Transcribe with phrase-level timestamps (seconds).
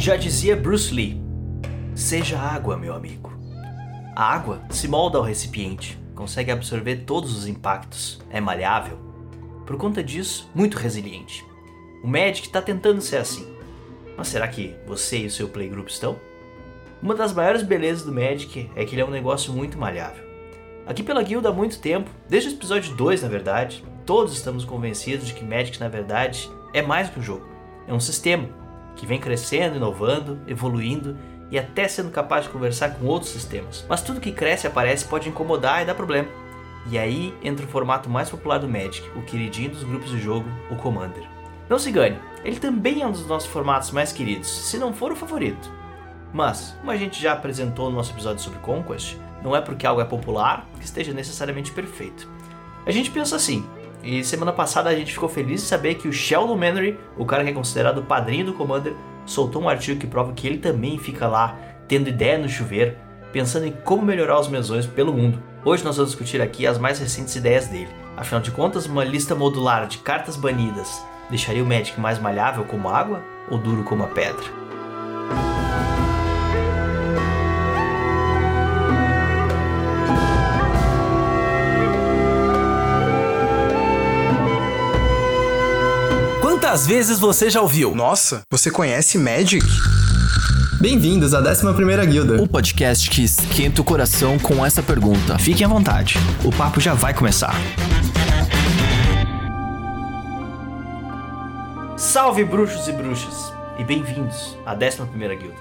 [0.00, 1.20] Já dizia Bruce Lee:
[1.94, 3.30] Seja água, meu amigo.
[4.16, 8.98] A água se molda ao recipiente, consegue absorver todos os impactos, é maleável.
[9.66, 11.44] Por conta disso, muito resiliente.
[12.02, 13.46] O Magic está tentando ser assim.
[14.16, 16.18] Mas será que você e o seu playgroup estão?
[17.02, 20.24] Uma das maiores belezas do Magic é que ele é um negócio muito maleável.
[20.86, 25.26] Aqui pela guilda há muito tempo, desde o episódio 2 na verdade, todos estamos convencidos
[25.26, 27.46] de que Magic na verdade é mais que um jogo.
[27.86, 28.59] É um sistema
[29.00, 31.16] que vem crescendo, inovando, evoluindo
[31.50, 33.82] e até sendo capaz de conversar com outros sistemas.
[33.88, 36.28] Mas tudo que cresce e aparece pode incomodar e dar problema.
[36.90, 40.46] E aí entra o formato mais popular do Magic, o queridinho dos grupos de jogo,
[40.70, 41.26] o Commander.
[41.66, 45.12] Não se engane, ele também é um dos nossos formatos mais queridos, se não for
[45.12, 45.70] o favorito.
[46.32, 50.02] Mas, como a gente já apresentou no nosso episódio sobre Conquest, não é porque algo
[50.02, 52.28] é popular que esteja necessariamente perfeito.
[52.84, 53.66] A gente pensa assim,
[54.02, 57.44] e semana passada a gente ficou feliz de saber que o Sheldon Mannery, o cara
[57.44, 58.94] que é considerado o padrinho do Commander,
[59.26, 62.96] soltou um artigo que prova que ele também fica lá, tendo ideia no chuveiro,
[63.32, 65.42] pensando em como melhorar os mesões pelo mundo.
[65.64, 67.88] Hoje nós vamos discutir aqui as mais recentes ideias dele.
[68.16, 72.88] Afinal de contas, uma lista modular de cartas banidas deixaria o Magic mais malhável como
[72.88, 74.69] água ou duro como a pedra?
[86.70, 87.96] Quantas vezes você já ouviu?
[87.96, 89.66] Nossa, você conhece Magic?
[90.80, 92.40] Bem-vindos à 11ª Guilda.
[92.40, 95.36] O podcast que esquenta o coração com essa pergunta.
[95.36, 97.56] Fiquem à vontade, o papo já vai começar.
[101.96, 105.58] Salve bruxos e bruxas, e bem-vindos à 11ª Guilda.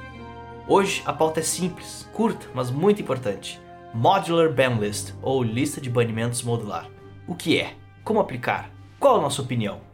[0.68, 3.60] Hoje a pauta é simples, curta, mas muito importante.
[3.96, 6.88] Modular Ban List, ou lista de banimentos modular.
[7.26, 7.74] O que é?
[8.04, 8.70] Como aplicar?
[9.00, 9.89] Qual a nossa opinião?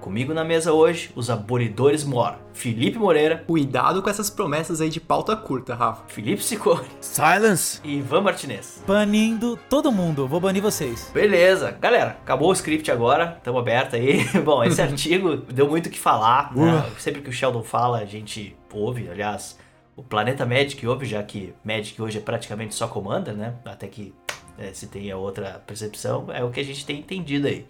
[0.00, 4.98] Comigo na mesa hoje, os abolidores mor, Felipe Moreira, Cuidado com essas promessas aí de
[4.98, 6.04] pauta curta, Rafa.
[6.08, 7.80] Felipe Sicone Silence!
[7.84, 8.82] e Ivan Martinez.
[8.86, 11.10] Banindo todo mundo, vou banir vocês.
[11.12, 14.24] Beleza, galera, acabou o script agora, estamos aberto aí.
[14.42, 16.90] Bom, esse artigo deu muito o que falar, né?
[16.98, 19.58] Sempre que o Sheldon fala, a gente ouve, aliás,
[19.94, 23.54] o Planeta Magic ouve, já que Magic hoje é praticamente só Commander, né?
[23.66, 24.14] Até que
[24.58, 27.66] é, se tenha outra percepção, é o que a gente tem entendido aí.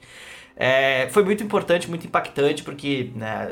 [0.62, 3.48] É, foi muito importante, muito impactante, porque né,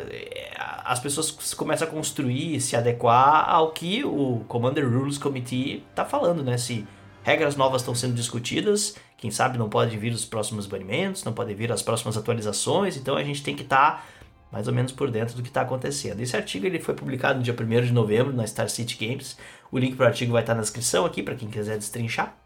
[0.85, 6.45] as pessoas começam a construir, se adequar ao que o Commander Rules Committee está falando,
[6.45, 6.59] né?
[6.59, 6.87] Se
[7.23, 11.57] regras novas estão sendo discutidas, quem sabe não podem vir os próximos banimentos, não podem
[11.57, 14.07] vir as próximas atualizações, então a gente tem que estar
[14.53, 16.21] mais ou menos por dentro do que está acontecendo.
[16.21, 19.39] Esse artigo ele foi publicado no dia 1 de novembro na Star City Games.
[19.73, 22.37] O link para o artigo vai estar na descrição aqui para quem quiser destrinchar,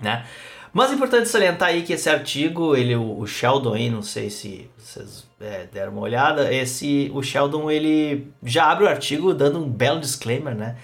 [0.00, 0.26] né?
[0.72, 4.70] Mas é importante salientar aí que esse artigo, ele, o Sheldon aí, não sei se
[4.78, 9.68] vocês é, deram uma olhada, esse, o Sheldon ele já abre o artigo dando um
[9.68, 10.76] belo disclaimer, né?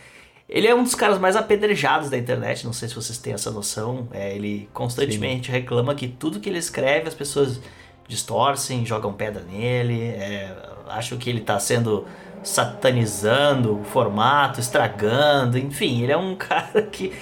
[0.49, 3.51] Ele é um dos caras mais apedrejados da internet, não sei se vocês têm essa
[3.51, 4.09] noção.
[4.13, 5.53] É, ele constantemente Sim.
[5.53, 7.61] reclama que tudo que ele escreve as pessoas
[8.07, 10.55] distorcem, jogam pedra nele, é,
[10.89, 12.07] acham que ele está sendo
[12.45, 17.13] satanizando o formato, estragando, enfim, ele é um cara que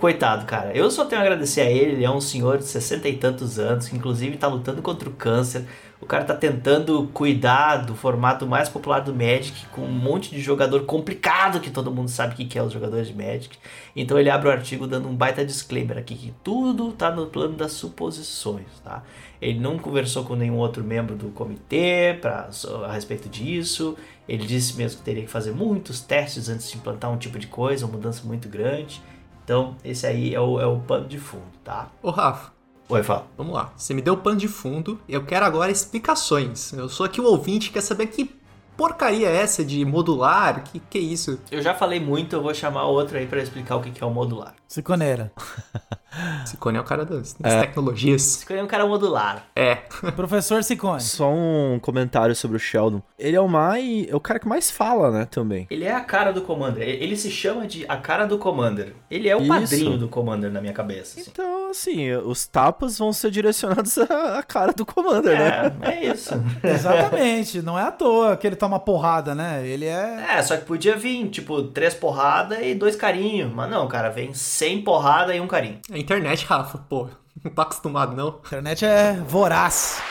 [0.00, 0.76] coitado, cara.
[0.76, 1.92] Eu só tenho a agradecer a ele.
[1.92, 5.66] Ele é um senhor de 60 e tantos anos, inclusive tá lutando contra o câncer.
[6.00, 10.40] O cara tá tentando cuidar do formato mais popular do Magic, com um monte de
[10.40, 13.58] jogador complicado que todo mundo sabe que é os jogadores de Magic.
[13.94, 17.54] Então ele abre o artigo dando um baita disclaimer aqui que tudo tá no plano
[17.54, 19.02] das suposições, tá?
[19.42, 22.48] Ele não conversou com nenhum outro membro do comitê pra,
[22.86, 23.94] a respeito disso.
[24.26, 27.46] Ele disse mesmo que teria que fazer muitos testes antes de implantar um tipo de
[27.46, 29.02] coisa, uma mudança muito grande.
[29.50, 31.88] Então, esse aí é o, é o pano de fundo, tá?
[32.00, 32.52] Ô, Rafa.
[32.88, 33.26] Oi, fala.
[33.36, 33.72] Vamos lá.
[33.76, 35.00] Você me deu pano de fundo.
[35.08, 36.72] Eu quero agora explicações.
[36.72, 38.30] Eu sou aqui o ouvinte quer saber que
[38.76, 40.62] porcaria é essa de modular?
[40.62, 41.40] Que que é isso?
[41.50, 44.10] Eu já falei muito, eu vou chamar outro aí para explicar o que é o
[44.10, 44.54] modular.
[44.68, 45.32] Ciconeira.
[46.44, 47.60] Cicone é o cara das, das é.
[47.60, 48.22] tecnologias.
[48.22, 49.44] Cicone é um cara modular.
[49.54, 49.76] É.
[50.16, 51.00] Professor Cicone.
[51.00, 53.02] Só um comentário sobre o Sheldon.
[53.18, 54.08] Ele é o mais.
[54.08, 55.66] É o cara que mais fala, né, também.
[55.70, 56.86] Ele é a cara do Commander.
[56.86, 58.94] Ele se chama de a cara do Commander.
[59.10, 59.48] Ele é o Isso.
[59.48, 61.20] padrinho do Commander na minha cabeça.
[61.20, 61.30] Assim.
[61.30, 65.72] Então, assim, os tapas vão ser direcionados à cara do Commander, é, né?
[65.82, 66.34] É isso.
[66.62, 67.62] Exatamente.
[67.62, 69.66] Não é à toa que ele toma porrada, né?
[69.66, 70.36] Ele é.
[70.36, 73.52] É, só que podia vir, tipo, três porradas e dois carinhos.
[73.52, 75.78] Mas não, cara, vem sem porrada e um carinho.
[75.90, 77.08] É internet, Rafa, pô.
[77.42, 78.28] Não tá acostumado, não?
[78.28, 80.02] A internet é voraz.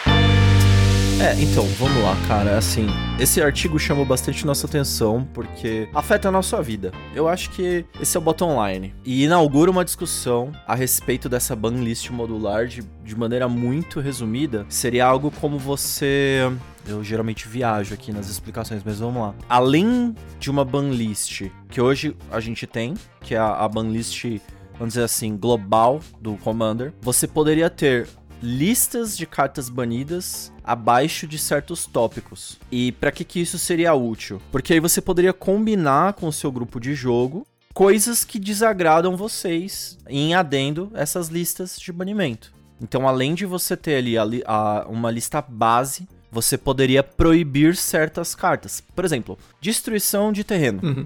[1.21, 2.57] É, então, vamos lá, cara.
[2.57, 2.87] Assim,
[3.19, 6.93] esse artigo chamou bastante nossa atenção porque afeta a nossa vida.
[7.13, 8.95] Eu acho que esse é o bottom line.
[9.03, 14.65] E inaugura uma discussão a respeito dessa ban list modular de, de maneira muito resumida.
[14.69, 16.49] Seria algo como você
[16.87, 19.35] Eu geralmente viajo aqui nas explicações, mas vamos lá.
[19.49, 24.39] Além de uma banlist que hoje a gente tem, que é a, a banlist,
[24.79, 28.07] vamos dizer assim, global do Commander, você poderia ter
[28.41, 32.57] listas de cartas banidas abaixo de certos tópicos.
[32.71, 34.41] E para que que isso seria útil?
[34.51, 39.97] Porque aí você poderia combinar com o seu grupo de jogo coisas que desagradam vocês
[40.07, 42.51] em adendo essas listas de banimento.
[42.81, 48.33] Então, além de você ter ali a a- uma lista base, você poderia proibir certas
[48.35, 48.81] cartas.
[48.95, 50.79] Por exemplo, destruição de terreno.
[50.81, 51.05] Uhum.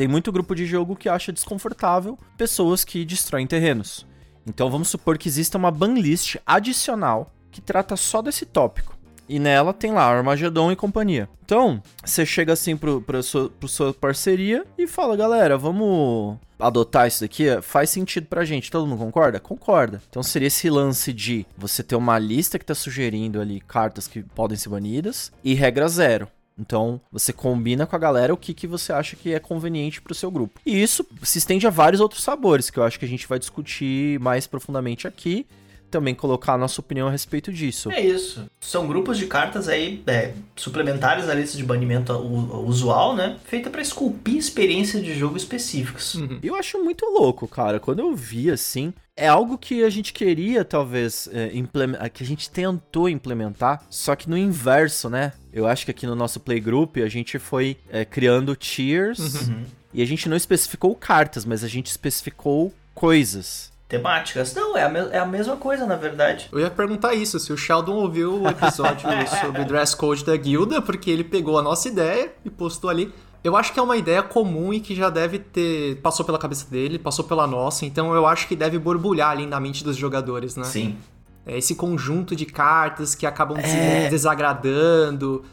[0.00, 4.06] Tem muito grupo de jogo que acha desconfortável pessoas que destroem terrenos.
[4.46, 8.96] Então vamos supor que exista uma banlist adicional que trata só desse tópico.
[9.28, 11.28] E nela tem lá Armagedon e companhia.
[11.44, 17.20] Então, você chega assim pro, pro, sua, sua parceria e fala, galera, vamos adotar isso
[17.20, 17.60] daqui?
[17.60, 18.70] Faz sentido pra gente.
[18.70, 19.38] Todo mundo concorda?
[19.38, 20.00] Concorda.
[20.08, 24.22] Então seria esse lance de você ter uma lista que tá sugerindo ali cartas que
[24.22, 26.26] podem ser banidas e regra zero.
[26.60, 30.14] Então, você combina com a galera o que, que você acha que é conveniente pro
[30.14, 30.60] seu grupo.
[30.66, 33.38] E isso se estende a vários outros sabores, que eu acho que a gente vai
[33.38, 35.46] discutir mais profundamente aqui.
[35.90, 37.90] Também colocar a nossa opinião a respeito disso.
[37.90, 38.46] É isso.
[38.60, 43.36] São grupos de cartas aí é, suplementares à lista de banimento usual, né?
[43.44, 46.14] Feita pra esculpir experiência de jogo específicos.
[46.42, 47.80] E Eu acho muito louco, cara.
[47.80, 52.26] Quando eu vi assim, é algo que a gente queria, talvez, é, implementar, que a
[52.26, 55.32] gente tentou implementar, só que no inverso, né?
[55.52, 59.64] Eu acho que aqui no nosso playgroup a gente foi é, criando tiers Uhum.
[59.92, 63.69] e a gente não especificou cartas, mas a gente especificou coisas.
[63.90, 64.54] Temáticas.
[64.54, 66.48] Não, é a, é a mesma coisa, na verdade.
[66.52, 69.08] Eu ia perguntar isso, se o Sheldon ouviu o episódio
[69.40, 73.12] sobre o dress code da guilda, porque ele pegou a nossa ideia e postou ali.
[73.42, 75.96] Eu acho que é uma ideia comum e que já deve ter.
[76.02, 79.58] passou pela cabeça dele, passou pela nossa, então eu acho que deve borbulhar ali na
[79.58, 80.64] mente dos jogadores, né?
[80.64, 80.96] Sim.
[81.44, 85.44] É esse conjunto de cartas que acabam se desagradando.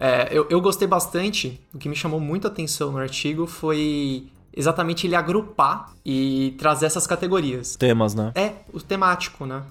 [0.00, 1.60] É, eu, eu gostei bastante.
[1.74, 6.86] O que me chamou muito a atenção no artigo foi exatamente ele agrupar e trazer
[6.86, 7.76] essas categorias.
[7.76, 8.32] Temas, né?
[8.34, 9.62] É, o temático, né?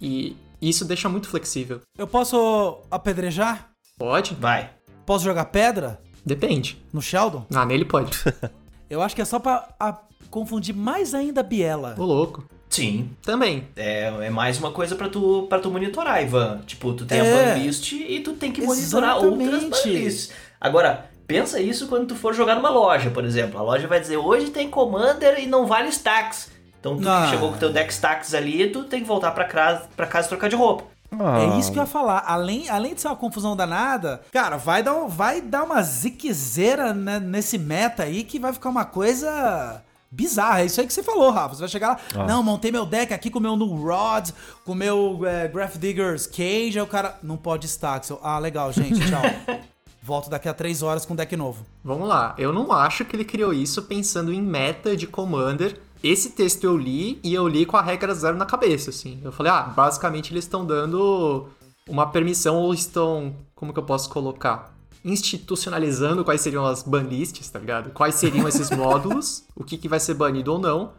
[0.00, 1.80] E isso deixa muito flexível.
[1.96, 3.70] Eu posso apedrejar?
[3.98, 4.34] Pode?
[4.34, 4.70] Vai.
[5.04, 6.80] Posso jogar pedra Depende.
[6.92, 7.44] no Sheldon?
[7.54, 8.18] Ah, nele pode.
[8.88, 9.98] Eu acho que é só pra a-
[10.30, 11.94] confundir mais ainda a Biela.
[11.98, 12.44] Ô louco.
[12.70, 13.10] Sim.
[13.22, 13.66] Também.
[13.76, 16.60] É, é mais uma coisa pra tu, pra tu monitorar, Ivan.
[16.66, 17.50] Tipo, tu tem É.
[17.52, 19.70] a banlist e tu tem que monitorar outras Exatamente.
[19.88, 20.30] banlists.
[20.60, 23.58] Agora, pensa isso quando tu for jogar numa loja, por exemplo.
[23.60, 26.50] A loja vai dizer, hoje tem Commander e não vale stacks.
[26.80, 27.28] Então tu Ah.
[27.28, 30.28] chegou com teu deck stacks ali, tu tem que voltar pra casa, pra casa e
[30.30, 30.84] trocar de roupa.
[31.10, 32.22] Ah, É isso que eu ia falar.
[32.26, 36.92] Além, além de ser uma confusão danada, cara, vai dar, um- vai dar uma ziquezeira
[36.92, 40.60] né, nesse meta aí que vai ficar uma coisa bizarra.
[40.60, 41.54] É isso aí que você falou, Rafa.
[41.54, 42.24] Você vai chegar lá, Ah.
[42.26, 44.30] não, montei meu deck aqui com o meu New Rod,
[44.64, 46.72] com o meu é, Graph Digger's Cage.
[46.78, 48.12] Aí o cara, não pode stacks.
[48.22, 49.22] Ah, legal, gente, tchau.
[50.08, 51.66] Volto daqui a três horas com um deck novo.
[51.84, 52.34] Vamos lá.
[52.38, 55.78] Eu não acho que ele criou isso pensando em meta de Commander.
[56.02, 59.20] Esse texto eu li e eu li com a regra zero na cabeça, assim.
[59.22, 61.48] Eu falei, ah, basicamente eles estão dando
[61.86, 64.74] uma permissão ou estão, como que eu posso colocar?
[65.04, 67.90] Institucionalizando quais seriam as banlists, tá ligado?
[67.90, 70.92] Quais seriam esses módulos, o que, que vai ser banido ou não.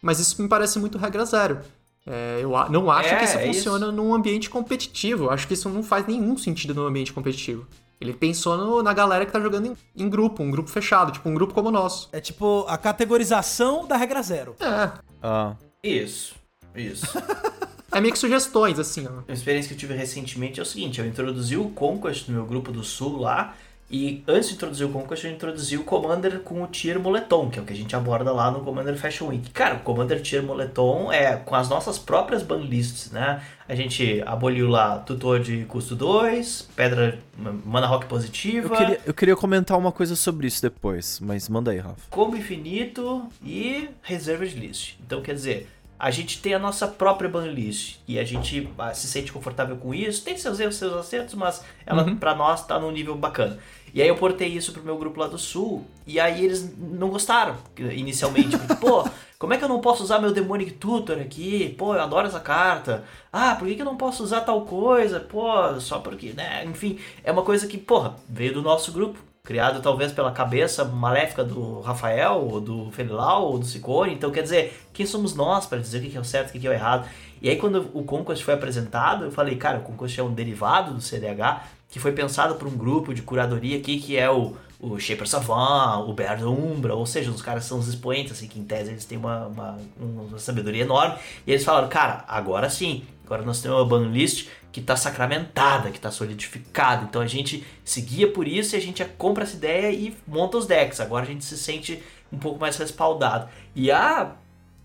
[0.00, 1.58] Mas isso me parece muito regra zero.
[2.06, 5.24] É, eu não acho É, que isso é funciona num ambiente competitivo.
[5.24, 7.66] Eu acho que isso não faz nenhum sentido no ambiente competitivo.
[8.00, 11.28] Ele pensou no- na galera que tá jogando em, em grupo, um grupo fechado, tipo
[11.28, 12.08] um grupo como o nosso.
[12.12, 14.56] É tipo a categorização da regra zero.
[14.60, 14.90] É,
[15.22, 15.54] ah.
[15.82, 16.34] Isso.
[16.74, 17.06] Isso.
[17.92, 19.22] é meio que sugestões, assim, ó.
[19.26, 22.44] Uma experiência que eu tive recentemente é o seguinte, eu introduzi o Conquest no meu
[22.46, 23.54] grupo do Sul lá,
[23.90, 27.58] e antes de introduzir o Conquest, eu introduzi o Commander com o Tier Moletom, que
[27.58, 29.50] é o que a gente aborda lá no Commander Fashion Week.
[29.50, 33.42] Cara, o Commander Tier Moletom é com as nossas próprias banlists, né?
[33.68, 39.14] A gente aboliu lá tutor de custo 2, pedra mana rock Eu positiva, queria, eu
[39.14, 42.00] queria comentar uma coisa sobre isso depois, mas manda aí, Rafa.
[42.10, 44.96] combo infinito e reservas list.
[45.06, 45.68] Então, quer dizer,
[46.04, 49.94] a gente tem a nossa própria banlist e a gente ah, se sente confortável com
[49.94, 50.22] isso.
[50.22, 53.58] Tem seus erros, seus acertos, mas ela pra nós tá num nível bacana.
[53.94, 57.08] E aí eu portei isso pro meu grupo lá do sul e aí eles não
[57.08, 58.54] gostaram inicialmente.
[58.58, 59.08] Porque, pô,
[59.38, 61.74] como é que eu não posso usar meu Demonic Tutor aqui?
[61.78, 63.04] Pô, eu adoro essa carta.
[63.32, 65.20] Ah, por que, que eu não posso usar tal coisa?
[65.20, 66.66] Pô, só porque, né?
[66.66, 71.44] Enfim, é uma coisa que, porra, veio do nosso grupo criado talvez pela cabeça maléfica
[71.44, 74.14] do Rafael, ou do Felilau, ou do Ciccone.
[74.14, 76.60] Então, quer dizer, quem somos nós para dizer o que é o certo e o
[76.62, 77.06] que é o errado?
[77.42, 80.94] E aí, quando o Conquest foi apresentado, eu falei, cara, o Conquest é um derivado
[80.94, 84.98] do CDH, que foi pensado por um grupo de curadoria aqui, que é o, o
[84.98, 88.64] Shaper Savant, o Bear Umbra, ou seja, os caras são os expoentes, assim, que em
[88.64, 91.16] tese eles têm uma, uma, uma sabedoria enorme.
[91.46, 96.00] E eles falaram, cara, agora sim, agora nós temos uma banlist que tá sacramentada, que
[96.00, 97.04] tá solidificada.
[97.04, 100.66] Então a gente seguia por isso e a gente compra essa ideia e monta os
[100.66, 100.98] decks.
[100.98, 102.02] Agora a gente se sente
[102.32, 103.48] um pouco mais respaldado.
[103.72, 104.32] E a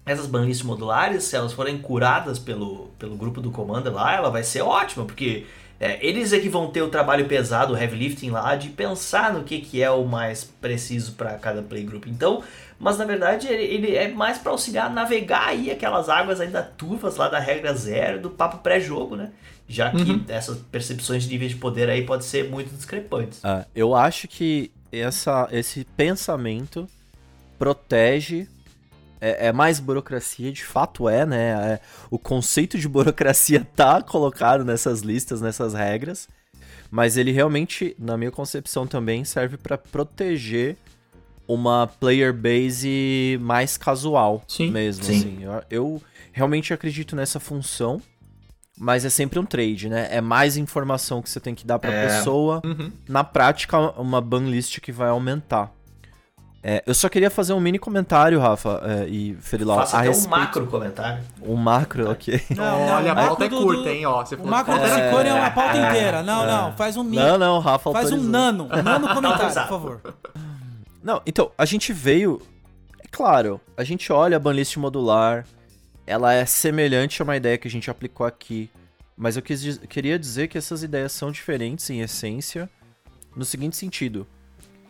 [0.05, 4.43] essas banlists modulares, se elas forem curadas pelo, pelo grupo do Commander lá, ela vai
[4.43, 5.47] ser ótima, porque
[5.79, 9.33] é, eles é que vão ter o trabalho pesado, o heavy lifting lá, de pensar
[9.33, 12.05] no que, que é o mais preciso para cada playgroup.
[12.05, 12.43] Então,
[12.77, 16.61] mas na verdade ele, ele é mais para auxiliar a navegar aí aquelas águas ainda
[16.61, 19.31] turvas lá da regra zero, do papo pré-jogo, né?
[19.69, 20.25] Já que Uhum.
[20.27, 23.39] essas percepções de nível de poder aí pode ser muito discrepantes.
[23.45, 26.87] Ah, eu acho que essa, esse pensamento
[27.57, 28.47] protege.
[29.21, 31.73] É, é mais burocracia, de fato é, né?
[31.73, 36.27] É, o conceito de burocracia tá colocado nessas listas, nessas regras.
[36.89, 40.77] Mas ele realmente, na minha concepção, também serve para proteger
[41.45, 45.03] uma player base mais casual Sim, mesmo.
[45.03, 45.17] sim.
[45.17, 45.43] assim.
[45.43, 48.01] Eu, eu realmente acredito nessa função.
[48.79, 50.07] Mas é sempre um trade, né?
[50.09, 52.07] É mais informação que você tem que dar pra É.
[52.07, 52.89] pessoa Uhum.
[53.09, 55.69] na prática, uma banlist que vai aumentar.
[56.63, 60.09] É, eu só queria fazer um mini comentário, Rafa é, e Ferilau, Faça a até
[60.09, 60.29] um respeito...
[60.39, 61.23] macro comentário.
[61.41, 62.41] Um macro, ok.
[62.51, 64.05] Não, não, Olha, a macro pauta é curta, do- hein?
[64.05, 66.23] Ó, você O falou macro do pauta Ciccone é uma pauta É, inteira.
[66.23, 66.47] Não, é.
[66.47, 66.71] não.
[66.73, 67.15] Faz um mini.
[67.17, 68.29] Não, não, Rafa Faz um autorizou.
[68.31, 68.63] nano.
[68.73, 70.01] Um nano comentário, por favor.
[71.03, 72.41] Não, então, a gente veio...
[73.01, 75.45] É claro, a gente olha a banlist modular,
[76.09, 78.67] ela é semelhante a uma ideia que a gente aplicou aqui,
[79.15, 82.67] mas eu quis, queria dizer que essas ideias são diferentes em essência,
[83.35, 84.25] no seguinte sentido.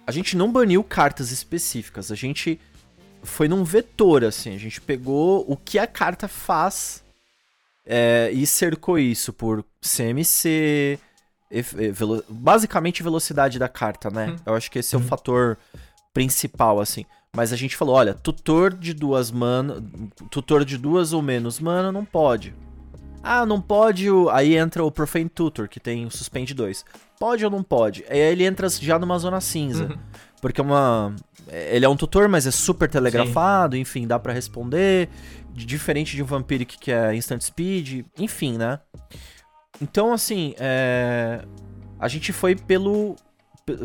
[0.07, 2.57] A gente não baniu cartas específicas, a gente
[3.21, 7.03] foi num vetor, assim, a gente pegou o que a carta faz
[7.85, 10.97] é, e cercou isso por CMC,
[12.29, 14.37] basicamente velocidade da carta, né?
[14.45, 15.57] Eu acho que esse é o fator
[16.19, 17.05] principal, assim.
[17.33, 19.81] Mas a gente falou, olha, tutor de duas mana,
[20.29, 22.53] tutor de duas ou menos mana não pode.
[23.23, 26.83] Ah, não pode, o- aí entra o Profane Tutor, que tem o Suspend 2.
[27.19, 28.03] Pode ou não pode?
[28.09, 29.97] Aí ele entra já numa zona cinza.
[30.41, 31.13] Porque é uma.
[31.47, 35.09] Ele é um tutor, mas é super telegrafado, enfim, dá pra responder.
[35.53, 38.79] Diferente de um Vampiric que é Instant Speed, enfim, né?
[39.81, 41.41] Então, assim, é...
[41.99, 43.15] a gente foi pelo.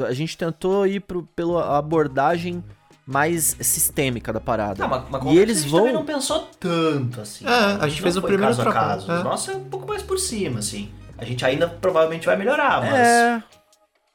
[0.07, 2.63] A gente tentou ir pro, pela abordagem
[3.07, 4.85] mais sistêmica da parada.
[4.85, 5.81] Ah, mas, mas e eles a gente vão.
[5.81, 7.47] também não pensou tanto assim.
[7.47, 9.13] É, a gente Não fez o primeiro caso a trabalho, caso.
[9.13, 9.21] é.
[9.21, 10.91] O nosso é um pouco mais por cima, assim.
[11.19, 12.95] A gente ainda provavelmente vai melhorar, mas.
[12.95, 13.43] É.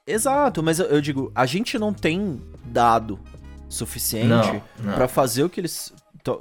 [0.07, 3.19] Exato, mas eu, eu digo, a gente não tem dado
[3.69, 4.61] suficiente
[4.95, 5.93] pra fazer o que eles.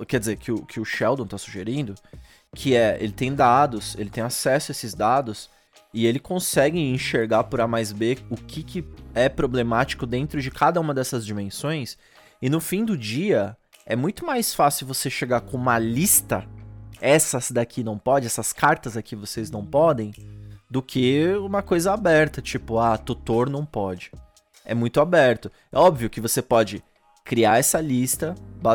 [0.07, 1.95] Quer dizer, que o, que o Sheldon tá sugerindo,
[2.55, 5.49] que é, ele tem dados, ele tem acesso a esses dados,
[5.95, 8.85] e ele consegue enxergar por A mais B o que, que
[9.19, 11.99] é problemático dentro de cada uma dessas dimensões.
[12.41, 16.45] E no fim do dia, é muito mais fácil você chegar com uma lista,
[17.01, 20.13] essas daqui não pode, essas cartas aqui vocês não podem,
[20.71, 24.13] do que uma coisa aberta, tipo, ah, tutor não pode.
[24.65, 25.51] É muito aberto.
[25.73, 26.85] É óbvio que você pode
[27.25, 28.35] criar essa lista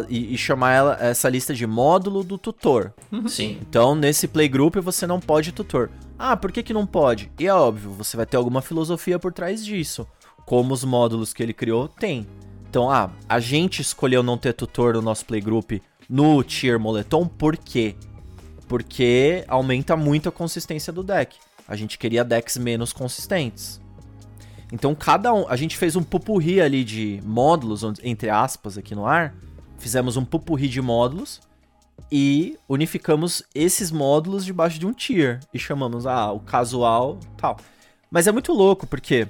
[0.10, 2.94] e, e chamar ela, essa lista de módulo do tutor.
[3.28, 3.60] Sim.
[3.62, 5.90] Então, nesse playgroup você não pode tutor.
[6.18, 7.32] Ah, por que, que não pode?
[7.40, 10.08] E é óbvio, você vai ter alguma filosofia por trás disso.
[10.46, 12.28] Como os módulos que ele criou tem.
[12.70, 17.56] Então, ah, a gente escolheu não ter tutor no nosso playgroup no tier moletom, por
[17.56, 17.96] quê?
[18.68, 21.38] Porque aumenta muito a consistência do deck.
[21.68, 23.80] A gente queria decks menos consistentes.
[24.72, 25.48] Então, cada um.
[25.48, 29.36] A gente fez um pupurri ali de módulos, entre aspas, aqui no ar.
[29.78, 31.42] Fizemos um pupurri de módulos
[32.12, 37.58] e unificamos esses módulos debaixo de um tier e chamamos ah, o casual tal.
[38.10, 39.28] Mas é muito louco porque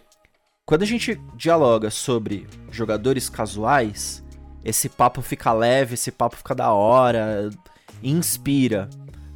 [0.66, 4.24] quando a gente dialoga sobre jogadores casuais,
[4.64, 7.50] esse papo fica leve, esse papo fica da hora,
[8.02, 8.90] inspira.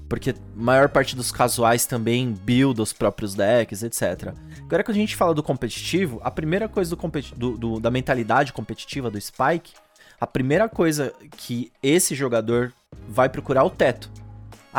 [0.07, 4.33] Porque a maior parte dos casuais também build os próprios decks, etc.
[4.61, 8.53] Agora quando a gente fala do competitivo, a primeira coisa do do- do- da mentalidade
[8.53, 9.73] competitiva do Spike,
[10.19, 12.71] a primeira coisa que esse jogador
[13.09, 14.09] vai procurar é o teto.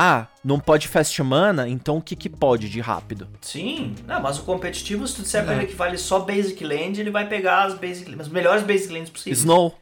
[0.01, 3.27] Ah, não pode fast mana, então o que, que pode de rápido?
[3.41, 3.97] Sim.
[4.07, 5.57] Não, mas o competitivo, se tu disser pra É.
[5.57, 9.11] ele que vale só Basic Land, ele vai pegar as, basic, as melhores Basic Lands
[9.11, 9.41] possíveis.
[9.41, 9.75] Snow.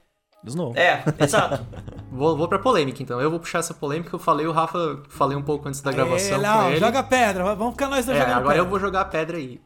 [0.46, 0.72] Snow.
[0.76, 1.66] É, exato.
[2.10, 3.20] Vou, vou pra polêmica, então.
[3.20, 4.14] Eu vou puxar essa polêmica.
[4.14, 6.80] Eu falei, o Rafa falei um pouco antes da gravação com não, ele.
[6.80, 7.54] joga pedra.
[7.54, 8.64] Vamos ficar nós dois É, jogando agora pedra.
[8.64, 9.60] eu vou jogar a pedra aí.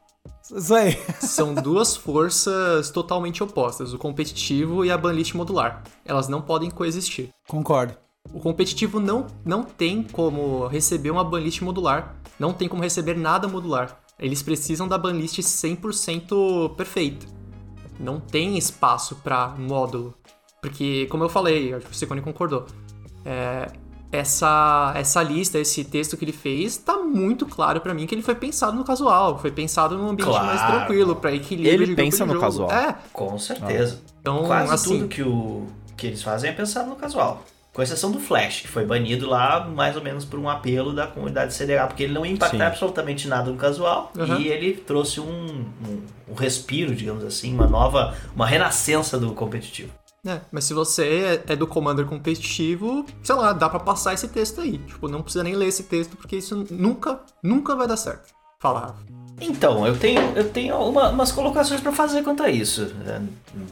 [0.52, 0.98] Isso aí.
[1.20, 5.82] São duas forças totalmente opostas, o competitivo e a banlist modular.
[6.04, 7.28] Elas não podem coexistir.
[7.46, 7.94] Concordo.
[8.32, 12.14] O competitivo não, não tem como receber uma banlist modular.
[12.38, 13.98] Não tem como receber nada modular.
[14.18, 17.26] Eles precisam da banlist 100% perfeita.
[17.98, 20.14] Não tem espaço pra módulo.
[20.62, 22.66] Porque, como eu falei, acho que o Secone concordou.
[23.24, 23.66] é,
[24.12, 28.22] essa, essa lista, esse texto que ele fez, tá muito claro pra mim que ele
[28.22, 30.46] foi pensado no casual, foi pensado num ambiente Claro.
[30.46, 32.44] mais tranquilo, pra equilíbrio Ele de grupo pensa de no jogo.
[32.44, 32.70] casual.
[32.72, 34.00] É, Com certeza.
[34.20, 35.64] então, Quase assim, tudo que, o,
[35.96, 37.44] que eles fazem é pensado no casual.
[37.80, 41.06] Com exceção do Flash, que foi banido lá mais ou menos por um apelo da
[41.06, 42.62] comunidade CDH, porque ele não ia impactar Sim.
[42.62, 44.36] absolutamente nada no casual Uhum.
[44.38, 49.90] e ele trouxe um, um, um respiro, digamos assim, uma nova, uma renascença do competitivo.
[50.26, 54.28] É, mas se você é é do Commander competitivo, sei lá, dá pra passar esse
[54.28, 54.76] texto aí.
[54.76, 58.28] Tipo, não precisa nem ler esse texto, porque isso nunca, nunca vai dar certo.
[58.60, 58.96] Fala, Rafa.
[59.40, 62.92] Então, eu tenho, eu tenho uma- umas colocações pra fazer quanto a isso.
[63.06, 63.18] É,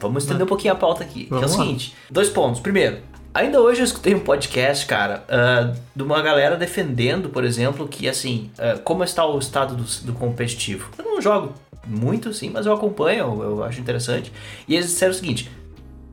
[0.01, 1.27] Vamos estender um pouquinho a pauta aqui.
[1.27, 2.59] Que é o seguinte: dois pontos.
[2.59, 3.03] Primeiro,
[3.39, 8.09] ainda hoje eu escutei um podcast, cara, ah, de uma galera defendendo, por exemplo, que
[8.09, 10.91] assim, ah, como está o estado do, do competitivo.
[10.99, 11.55] Eu não jogo
[11.87, 14.33] muito, sim, mas eu acompanho, eu, eu acho interessante.
[14.67, 15.51] E eles disseram o seguinte: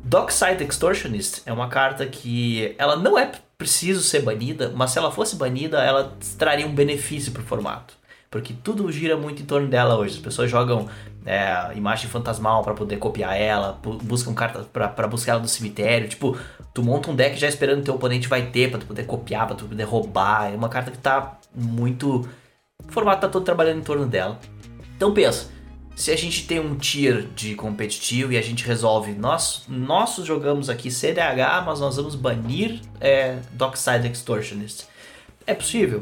[0.04, 5.12] Dockside Extortionist é uma carta que ela não é preciso ser banida, mas se ela
[5.12, 7.94] fosse banida, ela traria um benefício pro formato.
[8.36, 10.16] Porque tudo gira muito em torno dela hoje.
[10.16, 10.90] As pessoas jogam
[11.26, 16.10] é, imagem fantasmal pra poder copiar ela, bu- buscam cartas pra buscar ela no cemitério.
[16.10, 16.38] Tipo,
[16.74, 19.48] tu monta um deck já esperando que teu oponente vai ter pra tu poder copiar,
[19.48, 20.52] pra tu poder roubar.
[20.52, 22.28] É uma carta que tá muito.
[22.86, 24.38] O formato tá todo trabalhando em torno dela.
[24.98, 25.50] Então pensa,
[25.96, 30.70] se a gente tem um tier de competitivo e a gente resolve, nós, nós jogamos
[30.70, 34.88] aqui CDH, mas nós vamos banir é, Dockside Extortionist.
[35.48, 36.02] É possível?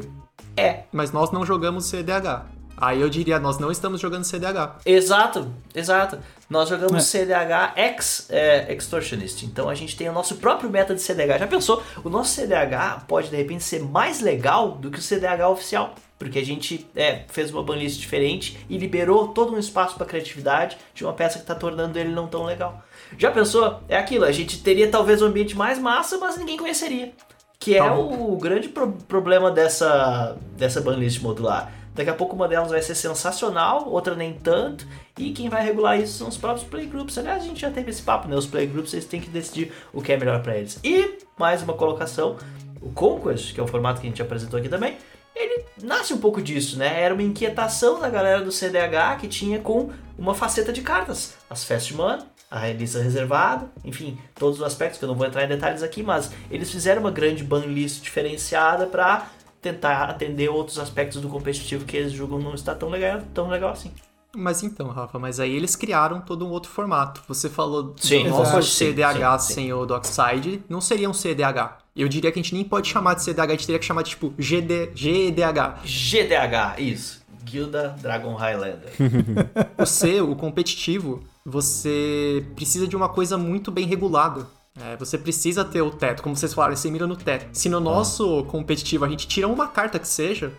[0.56, 0.84] É.
[0.92, 2.46] Mas nós não jogamos CDH.
[2.76, 4.80] Aí eu diria, nós não estamos jogando CDH.
[4.84, 6.18] Exato, exato.
[6.50, 9.44] Nós jogamos CDH X é, Extortionist.
[9.44, 11.38] Então a gente tem o nosso próprio meta de CDH.
[11.38, 11.82] Já pensou?
[12.02, 15.94] O nosso CDH pode de repente ser mais legal do que o CDH oficial.
[16.18, 20.76] Porque a gente é, fez uma banlist diferente e liberou todo um espaço para criatividade
[20.94, 22.82] de uma peça que está tornando ele não tão legal.
[23.18, 23.80] Já pensou?
[23.88, 27.12] É aquilo, a gente teria talvez um ambiente mais massa, mas ninguém conheceria.
[27.58, 31.72] Que é Tá o grande pro- problema dessa, dessa banlist modular.
[31.94, 34.84] Daqui a pouco uma delas vai ser sensacional, outra nem tanto,
[35.16, 37.16] e quem vai regular isso são os próprios playgroups.
[37.16, 38.34] Aliás, a gente já teve esse papo, né?
[38.34, 40.78] Os playgroups eles têm que decidir o que é melhor para eles.
[40.82, 42.36] E mais uma colocação:
[42.82, 44.96] o Conquest, que é o formato que a gente apresentou aqui também,
[45.36, 47.00] ele nasce um pouco disso, né?
[47.00, 51.34] Era uma inquietação da galera do CDH que tinha com uma faceta de cartas.
[51.48, 55.44] As Fast Mana, a lista reservada, enfim, todos os aspectos que eu não vou entrar
[55.44, 59.28] em detalhes aqui, mas eles fizeram uma grande ban list diferenciada para
[59.60, 63.70] tentar atender outros aspectos do competitivo que eles julgam não está tão legal, tão legal
[63.70, 63.90] assim.
[64.36, 67.22] Mas então, Rafa, mas aí eles criaram todo um outro formato.
[67.28, 68.62] Você falou Sim, do nosso.
[68.62, 69.54] Sim, CDH sim, sim.
[69.54, 71.78] sem o Dockside, não seria um CDH.
[71.94, 74.02] Eu diria que a gente nem pode chamar de CDH, a gente teria que chamar
[74.02, 75.84] de tipo GD, GDH.
[75.84, 77.22] GDH, isso.
[77.44, 78.90] Guilda Dragon Highlander.
[79.78, 84.46] O C, o competitivo, você precisa de uma coisa muito bem regulada.
[84.80, 87.46] É, você precisa ter o teto, como vocês falaram, você mira no teto.
[87.52, 90.52] Se no nosso competitivo a gente tira uma carta que seja,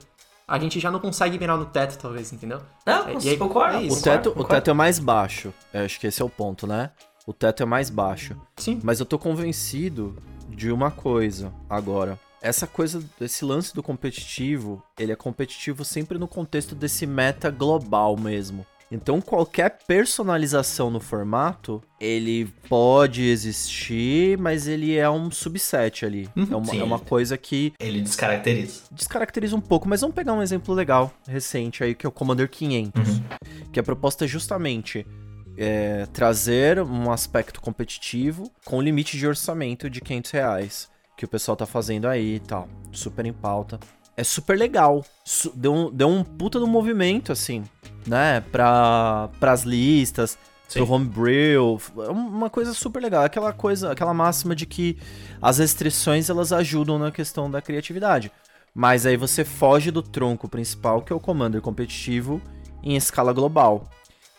[0.47, 2.61] a gente já não consegue mirar no teto, talvez, entendeu?
[2.85, 3.77] Não, É, e aí- concorda?
[3.79, 3.99] é isso.
[3.99, 4.53] O teto, o concordo.
[4.55, 5.53] teto é mais baixo.
[5.73, 6.91] Eu acho que esse é o ponto, né?
[7.27, 8.37] O teto é mais baixo.
[8.55, 8.79] Sim.
[8.83, 10.15] Mas eu tô convencido
[10.47, 12.17] de uma coisa agora.
[12.41, 18.15] Essa coisa, esse lance do competitivo, ele é competitivo sempre no contexto desse meta global
[18.15, 18.65] mesmo.
[18.91, 26.29] Então qualquer personalização no formato, ele pode existir, mas ele é um subset ali.
[26.35, 26.79] é, uma, Sim.
[26.81, 28.83] é uma coisa que Ele descaracteriza.
[28.91, 32.49] descaracteriza um pouco, mas vamos pegar um exemplo legal, recente aí, que é o Commander
[32.49, 33.21] 500.
[33.71, 35.05] Que a proposta é justamente
[35.57, 40.89] é, trazer um aspecto competitivo com limite de orçamento de 500 reais.
[41.17, 42.67] Que o pessoal tá fazendo aí e tal.
[42.91, 43.79] Super em pauta.
[44.17, 45.03] É super legal.
[45.53, 47.63] Deu, um, deu um puta do movimento, assim,
[48.07, 48.41] né?
[48.51, 50.79] Pra, pras listas, Sim.
[50.79, 51.79] pro homebrew.
[51.97, 53.23] É uma coisa super legal.
[53.23, 54.97] Aquela coisa, aquela máxima de que
[55.41, 58.31] as restrições elas ajudam na questão da criatividade.
[58.73, 62.41] Mas aí você foge do tronco principal, que é o Commander competitivo
[62.83, 63.89] em escala global.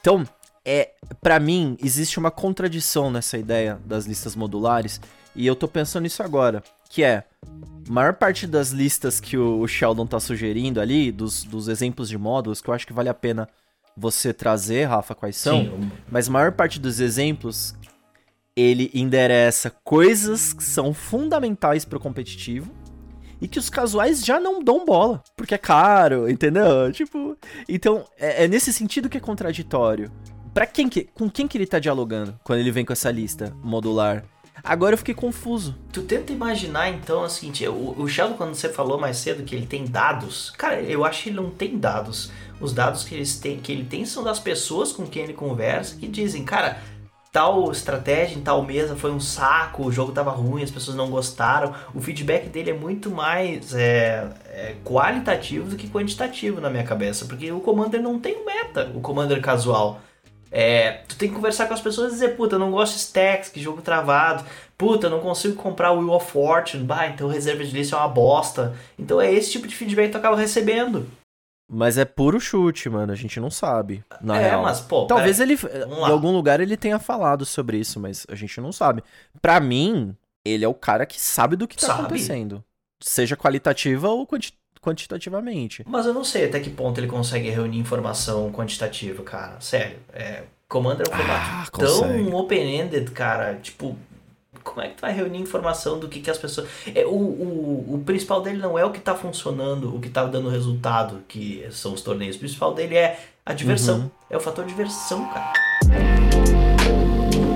[0.00, 0.24] Então,
[0.64, 5.00] é, para mim, existe uma contradição nessa ideia das listas modulares,
[5.34, 7.24] e eu tô pensando nisso agora, que é
[7.88, 12.60] maior parte das listas que o Sheldon tá sugerindo ali, dos, dos exemplos de módulos,
[12.60, 13.48] que eu acho que vale a pena
[13.96, 17.74] você trazer, Rafa, quais são, Sim, mas a maior parte dos exemplos
[18.54, 22.70] ele endereça coisas que são fundamentais pro competitivo
[23.40, 26.90] e que os casuais já não dão bola, porque é caro, entendeu?
[26.92, 27.36] Tipo,
[27.68, 30.10] então é, é nesse sentido que é contraditório.
[30.54, 33.54] Pra quem que, com quem que ele tá dialogando quando ele vem com essa lista
[33.62, 34.24] modular?
[34.66, 35.76] Agora eu fiquei confuso.
[35.92, 39.44] Tu tenta imaginar então é o seguinte, o, o Sheldon quando você falou mais cedo
[39.44, 42.32] que ele tem dados, cara, eu acho que ele não tem dados.
[42.60, 45.96] Os dados que, eles têm, que ele tem são das pessoas com quem ele conversa
[45.96, 46.78] que dizem, cara,
[47.30, 51.10] tal estratégia em tal mesa foi um saco, o jogo tava ruim, as pessoas não
[51.10, 51.74] gostaram.
[51.94, 57.26] O feedback dele é muito mais é, é, qualitativo do que quantitativo na minha cabeça,
[57.26, 60.00] porque o Commander não tem meta, o Commander casual.
[60.58, 63.00] É, tu tem que conversar com as pessoas e dizer, puta, eu não gosto de
[63.00, 64.42] stacks, que jogo travado.
[64.78, 66.82] Puta, eu não consigo comprar o Wheel of Fortune.
[66.82, 68.74] Bah, então reserva de lista é uma bosta.
[68.98, 71.06] Então é esse tipo de feedback que tu acaba recebendo.
[71.70, 73.12] Mas é puro chute, mano.
[73.12, 74.02] A gente não sabe.
[74.18, 74.62] Na é, real.
[74.62, 75.04] mas, pô.
[75.06, 79.02] Talvez ele, em algum lugar, ele tenha falado sobre isso, mas a gente não sabe.
[79.42, 82.00] Pra mim, ele é o cara que sabe do que tá Sabe.
[82.00, 82.64] acontecendo.
[83.02, 84.54] Seja qualitativa ou quanti-
[84.86, 85.82] quantitativamente.
[85.84, 89.56] Mas eu não sei até que ponto ele consegue reunir informação quantitativa, cara.
[89.60, 89.96] Sério.
[90.12, 93.58] É, Commander é um formato Ah, tão open-ended, cara.
[93.60, 93.96] Tipo,
[94.62, 96.68] como é que tu vai reunir informação do que, que as pessoas.
[96.94, 100.24] É, o, o, o principal dele não é o que tá funcionando, o que tá
[100.24, 102.36] dando resultado, que são os torneios.
[102.36, 103.98] O principal dele é a diversão.
[103.98, 104.10] Uhum.
[104.30, 105.52] É o fator diversão, cara.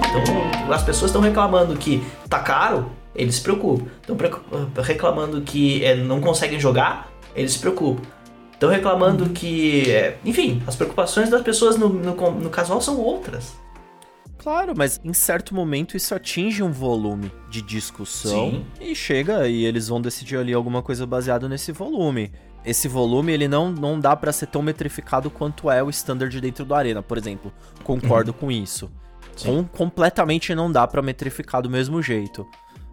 [0.08, 3.86] Então, as pessoas estão reclamando que tá caro, eles se preocupam.
[4.00, 8.02] Estão reclamando que é, não conseguem jogar, eles se preocupam.
[8.52, 9.32] Estão reclamando Uhum.
[9.32, 9.90] que.
[9.90, 13.54] é, enfim, as preocupações das pessoas no, no, no casual são outras.
[14.38, 18.66] Claro, mas em certo momento isso atinge um volume de discussão Sim.
[18.80, 22.32] e chega e eles vão decidir ali alguma coisa baseada nesse volume.
[22.64, 26.64] Esse volume ele não, não dá pra ser tão metrificado quanto é o standard dentro
[26.64, 27.52] do Arena, por exemplo.
[27.84, 28.90] Concordo com isso.
[29.42, 32.46] Com, completamente não dá pra metrificar do mesmo jeito.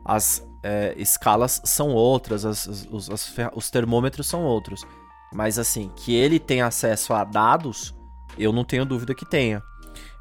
[0.05, 4.85] As é, escalas são outras, as- as- os, as ferra- os termômetros são outros.
[5.33, 7.95] Mas assim, que ele tem acesso a dados,
[8.37, 9.61] eu não tenho dúvida que tenha.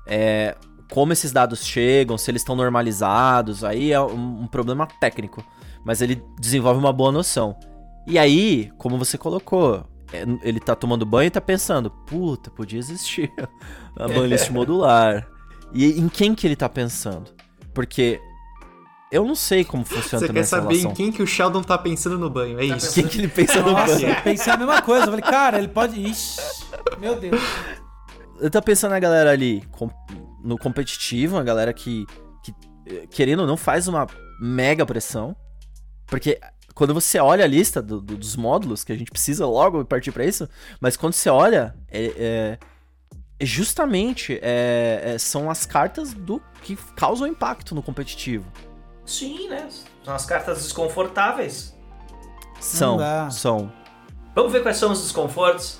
[0.06, 0.56] É,
[0.92, 5.44] como esses dados chegam, se eles estão normalizados, aí é um, um problema técnico.
[5.84, 7.56] Mas ele desenvolve uma boa noção.
[8.06, 12.78] E aí, como você colocou, é, ele tá tomando banho e tá pensando, puta, podia
[12.78, 13.32] existir
[13.98, 15.26] a banlist modular.
[15.72, 17.32] E em quem que ele tá pensando?
[17.74, 18.20] Porque
[19.10, 20.90] eu não sei como funciona Você também quer saber relação.
[20.90, 22.94] em quem que o Sheldon tá pensando no banho, é isso.
[22.94, 24.08] Quem que ele pensa no Nossa, banho?
[24.08, 25.04] eu pensei a mesma coisa.
[25.04, 26.00] Eu falei, cara, ele pode.
[26.00, 26.40] Ixi,
[26.98, 27.40] meu Deus.
[28.40, 29.90] Eu tô pensando na galera ali com-
[30.44, 32.04] no competitivo, uma galera que,
[32.42, 32.54] que,
[33.08, 34.06] querendo ou não, faz uma
[34.40, 35.34] mega pressão.
[36.06, 36.38] Porque
[36.74, 40.12] quando você olha a lista do- do- dos módulos, que a gente precisa logo partir
[40.12, 40.48] pra isso,
[40.80, 42.58] mas quando você olha, é, é-
[43.40, 48.44] é justamente é- é- são as cartas do que causam impacto no competitivo.
[49.06, 49.68] Sim, né?
[50.04, 51.74] São as cartas desconfortáveis.
[52.60, 52.98] São,
[53.30, 53.72] são.
[54.34, 55.78] Vamos ver quais são os desconfortos?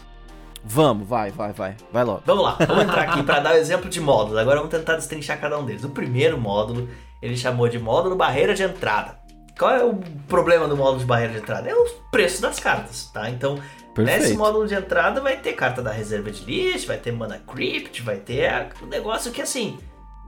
[0.65, 1.77] Vamos, vai, vai, vai.
[1.93, 2.23] Vai logo.
[2.25, 4.39] Vamos lá, vamos entrar aqui para dar o exemplo de módulos.
[4.39, 5.85] Agora vamos tentar destrinchar cada um deles.
[5.85, 6.89] O primeiro módulo,
[7.23, 9.19] ele chamou de módulo barreira de entrada.
[9.59, 9.95] Qual é o
[10.29, 11.69] problema do módulo de barreira de entrada?
[11.69, 13.31] É o preço das cartas, tá?
[13.31, 14.39] Então, nesse Perfeito.
[14.39, 18.17] módulo de entrada vai ter carta da reserva de list, vai ter mana crypt, vai
[18.17, 19.79] ter um negócio que assim,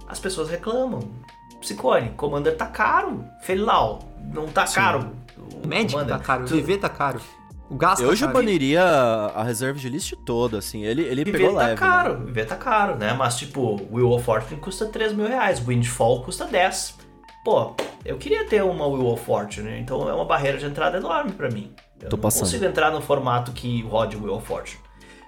[0.06, 1.00] as pessoas reclamam.
[1.60, 3.24] Psicone, Commander tá caro.
[3.42, 4.00] Felilau,
[4.32, 5.10] não tá caro.
[5.64, 6.16] O Magic Commander.
[6.16, 7.20] tá caro, o VV tá caro.
[7.70, 8.38] O gasto Eu tá já caro.
[8.38, 10.84] baniria a reserva de list toda, assim.
[10.84, 11.70] Ele, ele Viver pegou tá leve.
[11.72, 11.76] né?
[11.76, 13.12] caro, viver tá caro, né?
[13.12, 16.96] Mas tipo, Wheel of Fortune custa 3 mil reais, Windfall custa 10.
[17.44, 21.32] Pô, eu queria ter uma Wheel of Fortune, então é uma barreira de entrada enorme
[21.32, 21.72] pra mim.
[22.00, 22.40] Eu Tô não passando.
[22.44, 24.80] consigo entrar no formato que rode Wheel of Fortune.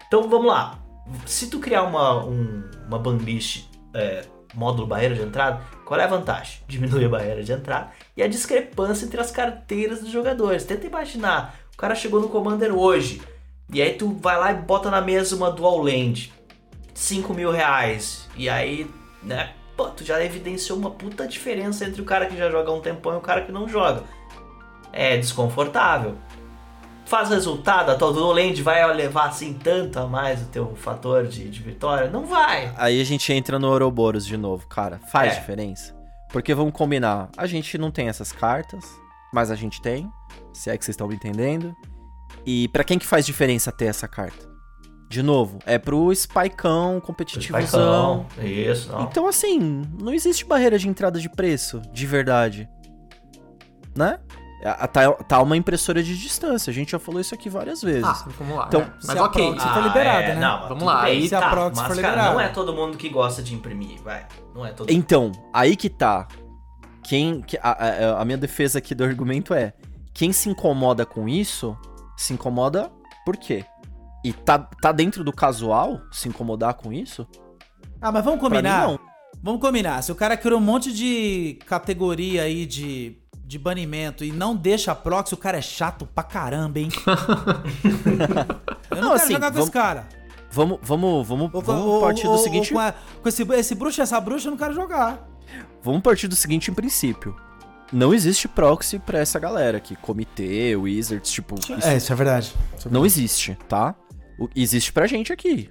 [0.07, 0.79] Então vamos lá.
[1.27, 6.09] Se tu criar uma, um, uma banlist é, módulo barreira de entrada, qual é a
[6.09, 6.61] vantagem?
[6.69, 10.65] Diminui a barreira de entrada e a discrepância entre as carteiras dos jogadores.
[10.65, 13.23] Tenta imaginar, o cara chegou no Commander hoje,
[13.73, 16.33] e aí tu vai lá e bota na mesa uma Dual Land,
[16.95, 18.91] 5 mil reais, e aí,
[19.23, 22.75] né, pô, tu já evidenciou uma puta diferença entre o cara que já joga há
[22.75, 24.05] um tempão e o cara que não joga.
[24.93, 26.17] É desconfortável.
[27.11, 31.51] Faz resultado, a tua Land vai levar assim tanto a mais o teu fator de,
[31.51, 32.09] de vitória?
[32.09, 32.73] Não vai.
[32.77, 35.01] Aí a gente entra no Ouroboros de novo, cara.
[35.11, 35.40] Faz É.
[35.40, 35.92] diferença?
[36.29, 38.85] Porque vamos combinar, a gente não tem essas cartas,
[39.35, 40.09] mas a gente tem,
[40.53, 41.75] se é que vocês estão me entendendo.
[42.46, 44.49] E pra quem que faz diferença ter essa carta?
[45.09, 48.27] De novo, é pro spikeão competitivozão.
[48.37, 49.03] Paicão, Isso, não.
[49.03, 52.68] Então assim, não existe barreira de entrada de preço, de verdade.
[53.96, 54.20] Né?
[54.64, 57.81] A- a- Tá, tá uma impressora de distância, a gente já falou isso aqui várias
[57.83, 58.05] vezes.
[58.05, 58.66] Ah, vamos lá.
[58.68, 58.92] Então, né?
[59.01, 59.51] se Mas a ok.
[59.53, 60.40] proxy for liberada, né?
[60.40, 62.33] Não, Vamos lá, bem, aí se a tá, proxy mas, for cara, liberada.
[62.35, 64.27] não é todo mundo que gosta de imprimir, vai.
[64.55, 66.29] Não é todo Então, aí que tá.
[67.03, 67.40] Quem.
[67.42, 69.73] que- a, a- a minha defesa aqui do argumento é:
[70.12, 71.77] quem se incomoda com isso,
[72.16, 72.90] se incomoda
[73.25, 73.64] por quê?
[74.25, 77.27] E tá, tá dentro do casual se incomodar com isso?
[78.03, 78.87] Ah, mas vamos Pra combinar?
[78.88, 79.01] mim, não.
[79.42, 80.03] Vamos combinar.
[80.03, 83.16] Se o cara criou um monte de categoria aí de,
[83.51, 86.89] de banimento e não deixa proxy, o cara é chato pra caramba, hein?
[88.91, 90.09] Eu não, Não, quero assim, jogar com vamos- esse cara.
[90.53, 92.73] Vamos, vamos, vamos, Ou- vamos ou- partir do ou- seguinte.
[92.73, 95.29] ou com, a- com esse, esse bruxo e essa bruxa, eu não quero jogar.
[95.83, 97.35] Vamos partir do seguinte princípio.
[97.93, 99.97] Não existe proxy pra essa galera aqui.
[99.97, 101.57] Comitê, Wizards, tipo.
[101.57, 102.55] isso É, isso é verdade.
[102.89, 103.97] não existe, tá?
[104.39, 105.69] O- existe pra gente aqui.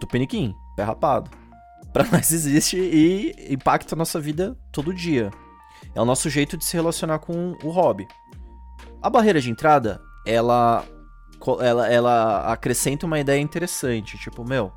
[0.00, 1.30] Tupiniquim, pé rapado.
[1.92, 5.30] Pra nós existe e impacta a nossa vida todo dia.
[5.94, 8.06] É o nosso jeito de se relacionar com o hobby.
[9.00, 10.84] A barreira de entrada, ela,
[11.60, 14.16] ela, ela acrescenta uma ideia interessante.
[14.18, 14.72] Tipo, meu,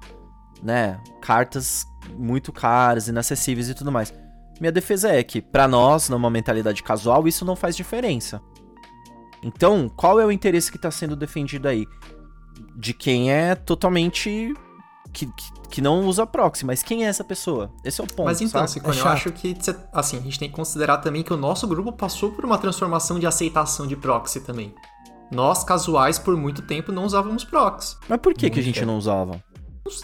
[0.62, 1.00] né?
[1.22, 1.86] Cartas
[2.18, 4.14] muito caras, inacessíveis e tudo mais.
[4.60, 8.42] Minha defesa é que, pra nós, numa mentalidade casual, isso não faz diferença.
[9.44, 11.86] Então, qual é o interesse que tá sendo defendido aí?
[12.76, 14.54] De quem é totalmente.
[15.18, 17.72] Que, que, que não usa proxy, mas quem é essa pessoa?
[17.86, 18.26] Esse é o ponto.
[18.26, 18.72] Mas então, sabe?
[18.72, 21.38] Cicone, É eu acho que, cê- assim, a gente tem que considerar também que o
[21.38, 24.76] nosso grupo passou por uma transformação de aceitação de proxy também.
[25.32, 27.96] Nós, casuais, por muito tempo não usávamos proxy.
[28.10, 28.88] Mas por que, que a gente tempo.
[28.88, 29.42] não usava?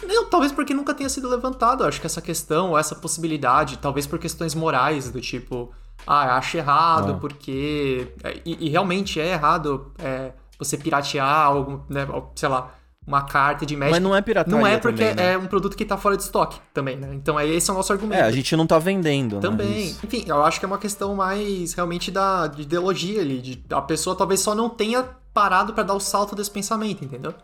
[0.06, 1.84] Não talvez porque nunca tenha sido levantado.
[1.84, 5.70] Acho que essa questão, ou essa possibilidade, talvez por questões morais, do tipo,
[6.06, 7.18] ah, eu acho errado Ah.
[7.20, 8.08] porque.
[8.24, 12.70] é, E, e realmente é errado é, você piratear algum, né, sei lá,
[13.06, 13.92] uma carta de Magic.
[13.92, 15.32] Mas não é pirataria Não é porque também, né?
[15.32, 17.10] é um produto que tá fora de estoque também, né?
[17.14, 18.20] Então é esse é o nosso argumento.
[18.20, 19.42] É, a gente não tá vendendo, né?
[19.42, 19.86] Também.
[19.86, 20.00] Isso.
[20.04, 23.40] Enfim, eu acho que é uma questão mais realmente da de ideologia ali.
[23.40, 27.34] De, a pessoa talvez só não tenha parado pra dar o salto desse pensamento, entendeu?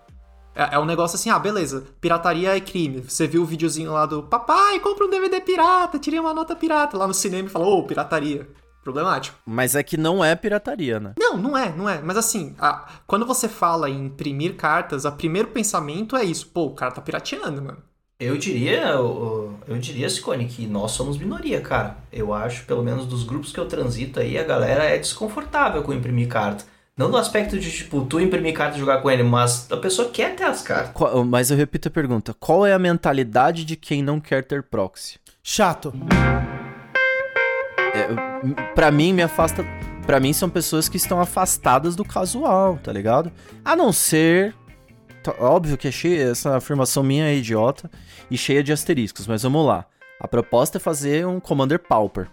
[0.55, 3.01] É, é um negócio assim, ah, beleza, pirataria é crime.
[3.01, 6.97] Você viu o videozinho lá do papai, compra um DVD pirata, tirei uma nota pirata
[6.97, 8.49] lá no cinema e falou, ô, pirataria.
[8.93, 9.37] Problemático.
[9.45, 11.13] Mas é que não é pirataria, né?
[11.19, 12.01] Não, não é, não é.
[12.03, 16.47] Mas assim, a- quando você fala em imprimir cartas, o primeiro pensamento é isso.
[16.47, 17.77] Pô, o cara tá pirateando, mano.
[18.19, 21.99] Eu diria, o- eu diria, Sicone, que nós somos minoria, cara.
[22.11, 25.93] Eu acho, pelo menos dos grupos que eu transito aí, a galera é desconfortável com
[25.93, 26.65] imprimir carta.
[26.97, 30.09] Não no aspecto de, tipo, tu imprimir carta e jogar com ele, mas a pessoa
[30.09, 30.93] quer ter as cartas.
[30.95, 34.63] Qual- mas eu repito a pergunta: qual é a mentalidade de quem não quer ter
[34.63, 35.19] proxy?
[35.43, 35.93] Chato.
[37.99, 39.65] É, Pra mim, me afasta.
[40.07, 43.31] Pra mim, são pessoas que estão afastadas do casual, tá ligado?
[43.65, 44.55] A não ser.
[45.23, 47.91] tá- Óbvio que é cheia, essa afirmação minha é idiota
[48.31, 49.85] e cheia de asteriscos, mas vamos lá.
[50.21, 52.29] A proposta é fazer um Commander Pauper.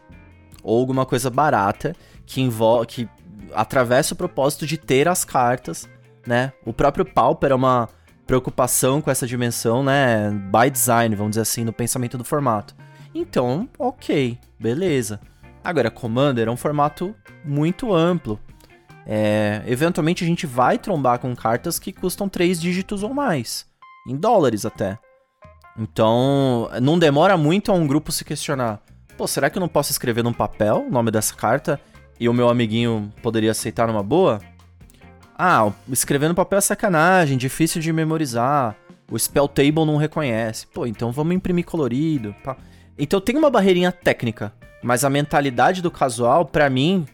[0.64, 1.94] Ou alguma coisa barata
[2.26, 2.86] que envolve.
[2.88, 3.10] que
[3.54, 5.88] atravessa o propósito de ter as cartas,
[6.26, 6.52] né?
[6.66, 7.88] O próprio Pauper é uma
[8.26, 10.30] preocupação com essa dimensão, né?
[10.32, 12.76] By design, vamos dizer assim, no pensamento do formato.
[13.14, 15.20] Então, ok, beleza.
[15.66, 18.40] Agora, Commander é um formato muito amplo.
[19.04, 23.66] É, eventualmente a gente vai trombar com cartas que custam três dígitos ou mais.
[24.08, 25.00] Em dólares até.
[25.76, 28.80] Então, não demora muito a um grupo se questionar.
[29.18, 31.82] Pô, será que eu não posso escrever num papel o nome dessa carta
[32.20, 34.40] e o meu amiguinho poderia aceitar numa boa?
[35.36, 38.76] Ah, escrever no papel é sacanagem, difícil de memorizar.
[39.10, 40.68] O Spell Table não reconhece.
[40.68, 42.36] Pô, então vamos imprimir colorido.
[42.44, 42.56] pá.
[43.00, 44.54] Então tem uma barreirinha técnica,
[44.86, 47.06] mas a mentalidade do casual, pra mim,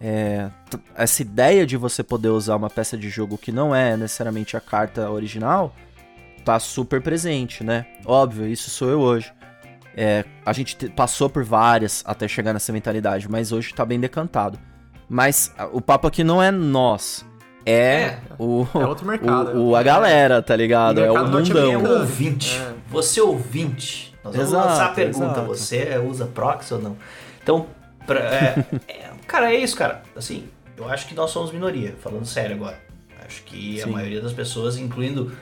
[0.00, 0.48] é,
[0.96, 4.60] essa ideia de você poder usar uma peça de jogo que não é necessariamente a
[4.60, 5.72] carta original,
[6.44, 7.86] tá super presente, né?
[8.04, 9.32] Óbvio, isso sou eu hoje.
[9.96, 14.00] É, a gente te- passou por várias até chegar nessa mentalidade, mas hoje tá bem
[14.00, 14.58] decantado.
[15.08, 17.24] Mas o papo aqui não é nós,
[17.64, 20.98] é, É, o, é outro mercado, o, o- a galera, tá ligado?
[21.00, 22.00] É o É mundão.
[22.00, 22.58] ouvinte.
[22.58, 22.72] É.
[22.90, 24.11] Você ouvinte.
[24.24, 25.24] Nós vamos Exato, lançar a pergunta.
[25.24, 25.46] exato.
[25.46, 26.96] Você usa proxy ou não?
[27.42, 27.66] Então,
[28.06, 30.02] pra- é, é, cara, é isso, cara.
[30.16, 32.78] Assim, eu acho que nós somos minoria, falando sério agora.
[33.26, 33.90] Acho que a Sim.
[33.90, 35.32] maioria das pessoas, incluindo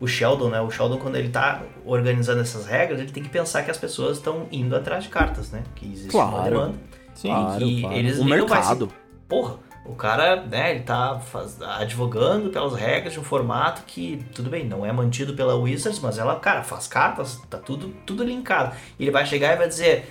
[0.00, 0.60] o Sheldon, né?
[0.60, 4.18] O Sheldon, quando ele tá organizando essas regras, ele tem que pensar que as pessoas
[4.18, 5.62] estão indo atrás de cartas, né?
[5.74, 6.50] Que existe uma Claro.
[6.50, 6.74] demanda.
[7.14, 7.28] Sim.
[7.28, 7.96] Claro, claro.
[7.96, 8.92] eles o mercado.
[9.28, 9.56] Porra,
[9.88, 14.64] o cara, né, ele tá faz- advogando pelas regras de um formato que, tudo bem,
[14.66, 18.76] não é mantido pela Wizards, mas ela, cara, faz cartas, tá tudo, tudo linkado.
[18.98, 20.06] E ele vai chegar e vai dizer,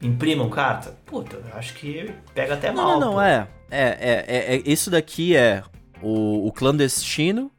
[0.00, 0.96] imprimam carta?
[1.06, 2.92] Puta, eu acho que pega até Não, mal.
[2.92, 3.20] não, não, pô.
[3.22, 3.48] é.
[3.70, 5.62] É, é, é, é- Isso daqui é
[6.02, 7.50] o, o clandestino.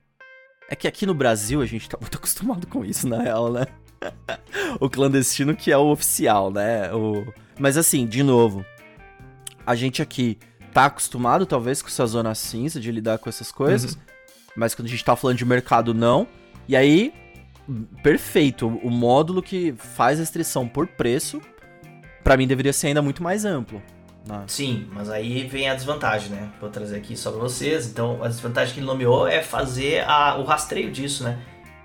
[0.70, 3.66] É que aqui no Brasil a gente tá muito acostumado com isso, na real, né?
[4.80, 6.92] o clandestino que é o oficial, né?
[6.94, 7.26] O...
[7.58, 8.66] Mas assim, de novo,
[9.66, 10.38] a gente aqui
[10.74, 13.98] tá acostumado, talvez, com essa zona cinza de lidar com essas coisas.
[14.56, 16.28] Mas quando a gente tá falando de mercado, não.
[16.68, 17.14] E aí,
[18.02, 18.68] perfeito.
[18.68, 21.42] O módulo que faz restrição por preço,
[22.24, 23.82] pra mim deveria ser ainda muito mais amplo.
[24.28, 24.44] né?
[24.48, 26.50] Sim, mas aí vem a desvantagem, né?
[26.62, 27.88] Vou trazer aqui só pra vocês.
[27.88, 31.40] Então, a desvantagem que ele nomeou é fazer a- o rastreio disso, né?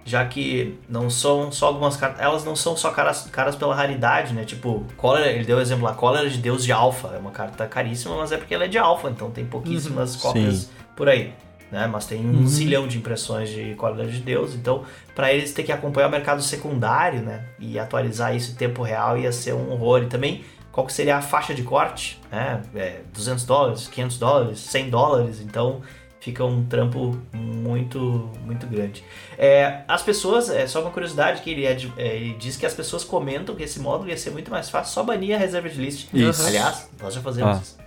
[0.08, 4.32] Já que não são só algumas cartas, elas não são só caras, caras pela raridade,
[4.32, 4.42] né?
[4.44, 7.12] Tipo, cólera, ele deu o exemplo lá, cólera de Deus de Alpha.
[7.14, 10.54] É uma carta caríssima, mas é porque ela é de Alpha, então tem pouquíssimas cópias
[10.56, 10.68] Sim.
[10.96, 11.34] por aí.
[11.70, 11.86] né?
[11.86, 15.70] Mas tem um zilhão de impressões de qualidade de Deus, então para eles ter que
[15.72, 17.44] acompanhar o mercado secundário, né?
[17.58, 20.04] E atualizar isso em tempo real ia ser um horror.
[20.04, 20.42] E também
[20.72, 22.62] qual que seria a faixa de corte, né?
[22.74, 25.82] É, 200 dólares, 500 dólares, 100 dólares, então
[26.20, 29.02] fica um trampo muito muito grande.
[29.36, 32.74] É, as pessoas, é só uma curiosidade que ele, é é, ele diz que as
[32.74, 35.80] pessoas comentam que esse módulo ia ser muito mais fácil, só banir a reserva de
[35.80, 36.08] list.
[36.12, 36.46] Isso.
[36.46, 37.60] Aliás, nós já fazemos Ah.
[37.62, 37.78] isso.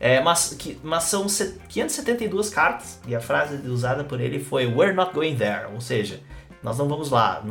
[0.00, 4.66] É, mas, que, mas são se- 572 cartas e a frase usada por ele foi
[4.66, 6.20] We're not going there, ou seja,
[6.62, 7.42] nós não vamos lá.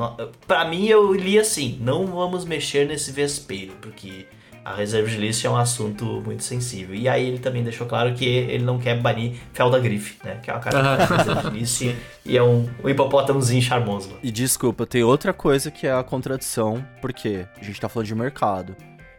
[0.46, 4.28] Pra mim eu li assim, não vamos mexer nesse vespeiro, porque
[4.66, 6.96] a reserva de list é um assunto muito sensível.
[6.96, 10.40] E aí ele também deixou claro que ele não quer banir Felda Griff, né?
[10.42, 11.82] Que é uma carta de list
[12.26, 14.18] e é um, um hipopótamozinho charmoso.
[14.24, 18.16] E desculpa, tem outra coisa que é a contradição, porque a gente tá falando de
[18.16, 18.76] mercado.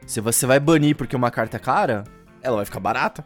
[0.06, 2.04] Se você vai banir porque uma carta é cara,
[2.42, 3.24] ela vai ficar barata.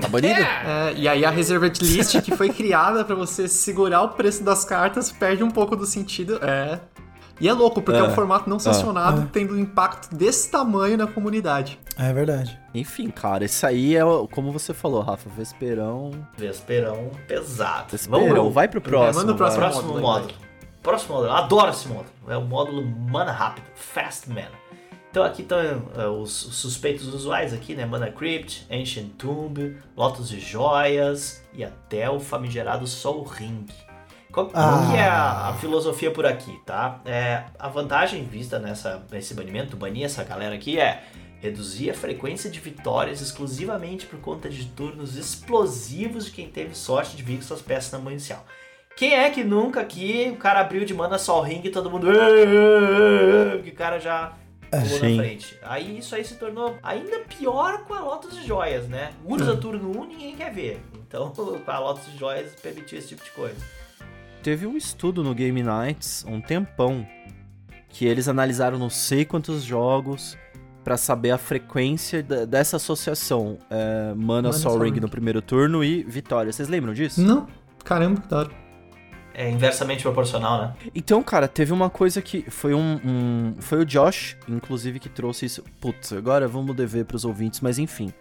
[0.00, 0.40] Tá banida?
[0.40, 4.62] É, e aí a reserved list que foi criada pra você segurar o preço das
[4.62, 6.38] cartas perde um pouco do sentido.
[6.42, 6.78] É.
[7.40, 8.14] E é louco, porque é, um É.
[8.14, 11.78] formato não sancionado tendo um impacto desse tamanho na comunidade.
[11.98, 12.58] É verdade.
[12.74, 14.00] Enfim, cara, isso aí é,
[14.32, 16.10] como você falou, Rafa, Vesperão.
[16.36, 17.90] Vesperão pesado.
[17.90, 19.20] Vesperão, vai pro próximo.
[19.20, 19.70] manda o próximo vai.
[19.70, 20.34] Próximo módulo
[20.82, 21.32] Próximo módulo.
[21.32, 22.10] Eu adoro esse módulo.
[22.28, 23.64] É o módulo Mana Rápido.
[23.74, 24.52] Fast Mana.
[25.10, 27.86] Então aqui estão é, os, os suspeitos usuais aqui, né?
[27.86, 33.64] Mana Crypt, Ancient Tomb, Lotus de Joias e até o famigerado Soul Ring.
[34.36, 34.88] Qual, Ah.
[34.90, 37.00] que é a, a filosofia por aqui, tá?
[37.06, 41.04] É, a vantagem vista nessa, nesse banimento, banir essa galera aqui é
[41.40, 47.16] reduzir a frequência de vitórias exclusivamente por conta de turnos explosivos de quem teve sorte
[47.16, 48.44] de vir com suas peças na mão inicial.
[48.94, 51.90] Quem é que nunca aqui o cara abriu de mana só o ring e todo
[51.90, 52.06] mundo.
[53.64, 54.34] Que o cara já
[54.70, 55.16] pulou Sim.
[55.16, 55.58] na frente.
[55.62, 59.12] Aí isso aí se tornou ainda pior com a Lotus de Joias, né?
[59.24, 60.82] Urza turno 1 ninguém quer ver.
[61.08, 61.32] Então
[61.66, 63.56] a Lotus de Joias permitiu esse tipo de coisa.
[64.46, 67.04] Teve um estudo no Game Nights, um tempão,
[67.88, 70.38] que eles analisaram não sei quantos jogos
[70.84, 73.58] pra saber a frequência dessa associação.
[73.68, 75.00] É, Mana Mana Sol Ring.
[75.00, 76.52] no primeiro turno e Vitória.
[76.52, 77.20] Vocês lembram disso?
[77.22, 77.48] Não?
[77.84, 78.50] Caramba, que da hora.
[79.34, 80.74] É inversamente proporcional, né?
[80.94, 85.44] Então, cara, teve uma coisa que foi um, um- Foi o Josh, inclusive, que trouxe
[85.46, 85.64] isso.
[85.80, 88.12] Putz, agora vamos dever pros ouvintes, mas enfim.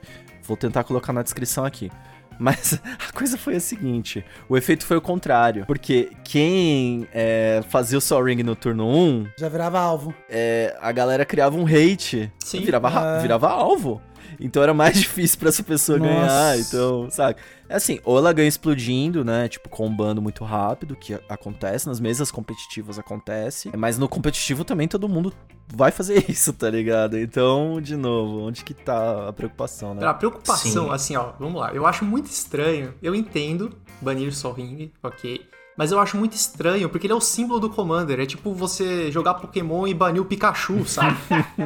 [0.41, 1.91] Vou tentar colocar na descrição aqui.
[2.39, 5.65] Mas a coisa foi a seguinte: o efeito foi o contrário.
[5.65, 10.13] Porque quem é, fazia o Sol Ring no turno 1, Já virava alvo.
[10.29, 12.31] é, a galera criava um hate.
[12.39, 12.61] Sim.
[12.61, 13.21] Virava, ra- É.
[13.21, 14.01] virava alvo.
[14.39, 16.09] Então era mais difícil pra essa pessoa Nossa.
[16.11, 16.59] ganhar.
[16.59, 17.37] Então, sabe?
[17.67, 19.47] É assim, ou ela ganha explodindo, né?
[19.47, 23.71] Tipo, combando muito rápido, que acontece, nas mesas competitivas acontece.
[23.75, 25.33] Mas no competitivo também todo mundo
[25.67, 27.17] vai fazer isso, tá ligado?
[27.17, 30.05] Então, de novo, onde que tá a preocupação, né?
[30.05, 30.93] A preocupação, Sim.
[30.93, 31.71] assim, ó, vamos lá.
[31.73, 32.93] Eu acho muito estranho.
[33.01, 35.45] Eu entendo banir Sol Ring, ok.
[35.77, 38.19] Mas eu acho muito estranho, porque ele é o símbolo do Commander.
[38.19, 41.17] É tipo você jogar Pokémon e banir o Pikachu, sabe?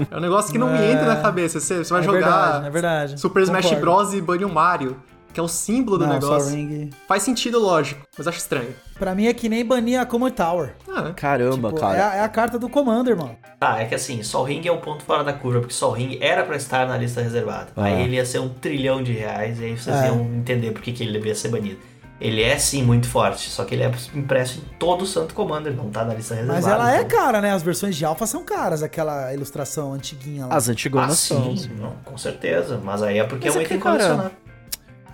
[0.10, 0.92] é um negócio que não me É.
[0.94, 1.60] entra na cabeça.
[1.60, 3.20] Você, você vai é jogar verdade, é verdade.
[3.22, 3.82] Super Smash Concordo.
[3.86, 4.14] Bros.
[4.16, 4.98] e banir o Mario,
[5.32, 6.56] que é o símbolo do Não, negócio.
[6.56, 6.90] Ring.
[7.08, 8.74] Faz sentido, lógico, mas acho estranho.
[8.98, 10.74] Pra mim é que nem banir a Command Tower.
[10.90, 12.10] Ah, Caramba, Tipo, é, cara.
[12.10, 13.38] a, é a carta do Commander, mano.
[13.62, 16.18] Ah, é que assim, Sol Ring é um ponto fora da curva, porque Sol Ring
[16.20, 17.68] era pra estar na lista reservada.
[17.78, 17.84] Ah.
[17.86, 20.08] Aí ele ia ser um trilhão de reais, e aí vocês É.
[20.08, 21.78] iam entender por que, que ele deveria ser banido.
[22.22, 25.74] Ele é sim muito forte, só que ele é impresso em todo o Santo Commander,
[25.74, 26.60] não tá na lista reservada.
[26.62, 27.52] Mas ela é então- cara, né?
[27.52, 30.56] As versões de alfa são caras, aquela ilustração antiguinha lá.
[30.56, 31.56] As Ah, antigonas são.
[31.56, 32.78] sim, não, com certeza.
[32.84, 34.32] Mas aí é porque Mas é um é que, item cara.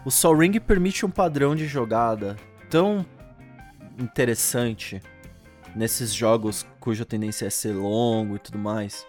[0.03, 2.35] O Sol Ring permite um padrão de jogada
[2.71, 3.05] tão
[3.99, 5.01] interessante
[5.75, 9.05] nesses jogos cuja tendência é ser longo e tudo mais.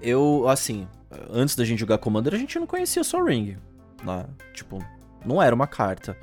[0.00, 0.88] Eu, assim,
[1.30, 3.56] antes da gente jogar Commander, a gente não conhecia o Sol Ring.
[4.04, 4.24] Né?
[4.52, 4.78] Tipo,
[5.24, 6.16] não era uma carta.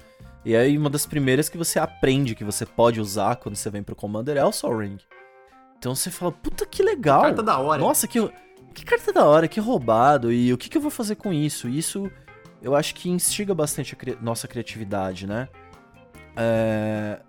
[0.45, 3.83] E aí, uma das primeiras que você aprende que você pode usar quando você vem
[3.83, 4.97] pro Commander é o Sol Ring.
[5.77, 7.21] Então você fala, puta que legal!
[7.21, 7.81] carta da hora.
[7.81, 8.19] Nossa, que,
[8.73, 10.31] que carta da hora, que roubado.
[10.31, 11.67] E o que, que eu vou fazer com isso?
[11.67, 12.09] Isso
[12.61, 15.47] eu acho que instiga bastante a cri- nossa criatividade, né?
[16.35, 17.19] É,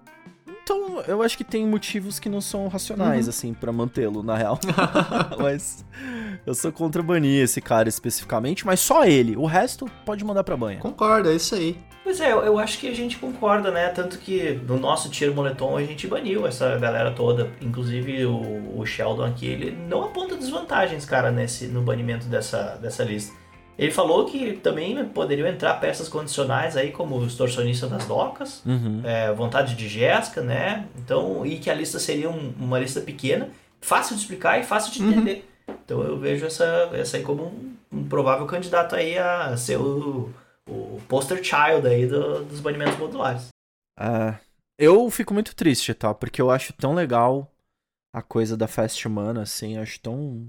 [0.71, 4.57] Então, eu acho que tem motivos que não são racionais, assim, pra mantê-lo, na real.
[5.37, 5.85] mas
[6.47, 9.37] eu sou contra banir esse cara especificamente, mas só ele.
[9.37, 10.79] O resto pode mandar pra banha.
[10.79, 11.77] Concordo, é isso aí.
[12.05, 13.89] Pois é, eu, eu acho que a gente concorda, né?
[13.89, 17.51] Tanto que no nosso tiro moletom a gente baniu essa galera toda.
[17.61, 23.03] Inclusive o, o Sheldon aqui, ele não aponta desvantagens, cara, nesse, no banimento dessa, dessa
[23.03, 23.40] lista.
[23.81, 29.01] Ele falou que também poderiam entrar peças condicionais aí, como os torcionistas das docas, Uhum.
[29.03, 30.87] é, vontade de Jéssica, né?
[30.99, 33.49] Então, e que a lista seria um- uma lista pequena,
[33.81, 35.49] fácil de explicar e fácil de entender.
[35.67, 40.29] Então eu vejo essa, essa aí como um, um provável candidato aí a ser o,
[40.69, 43.49] o poster child aí do- dos banimentos modulares.
[43.99, 44.35] É,
[44.79, 46.13] eu fico muito triste, tá?
[46.13, 47.51] Porque eu acho tão legal
[48.13, 50.47] a coisa da Fast Mana, assim, acho tão.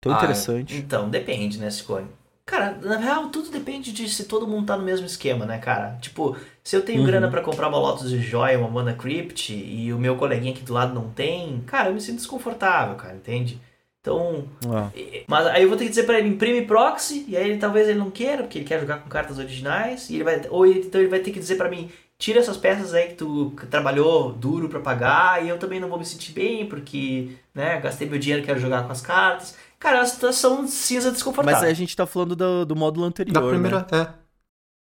[0.00, 0.74] tão Ah, interessante.
[0.74, 2.08] Então, depende, né, Ciclone?
[2.44, 5.96] Cara, na real, tudo depende de se todo mundo tá no mesmo esquema, né, cara?
[6.00, 7.06] Tipo, se eu tenho Uhum.
[7.06, 10.62] grana pra comprar uma Lotus de Joia, uma Mana Crypt, e o meu coleguinha aqui
[10.62, 13.60] do lado não tem, cara, eu me sinto desconfortável, cara, entende?
[14.00, 14.90] Então, Ah,
[15.28, 17.88] mas aí eu vou ter que dizer pra ele, imprime proxy, e aí ele, talvez
[17.88, 20.80] ele não queira, porque ele quer jogar com cartas originais, e ele vai, ou ele,
[20.80, 21.88] então ele vai ter que dizer pra mim,
[22.18, 25.98] tira essas peças aí que tu trabalhou duro pra pagar, e eu também não vou
[25.98, 29.56] me sentir bem, porque, né, gastei meu dinheiro, quero jogar com as cartas.
[29.82, 31.56] Cara, é uma situação cinza desconfortável.
[31.58, 33.32] Mas aí a gente tá falando do, do módulo anterior.
[33.34, 33.48] Da né?
[33.48, 33.86] primeira.
[33.90, 34.06] É.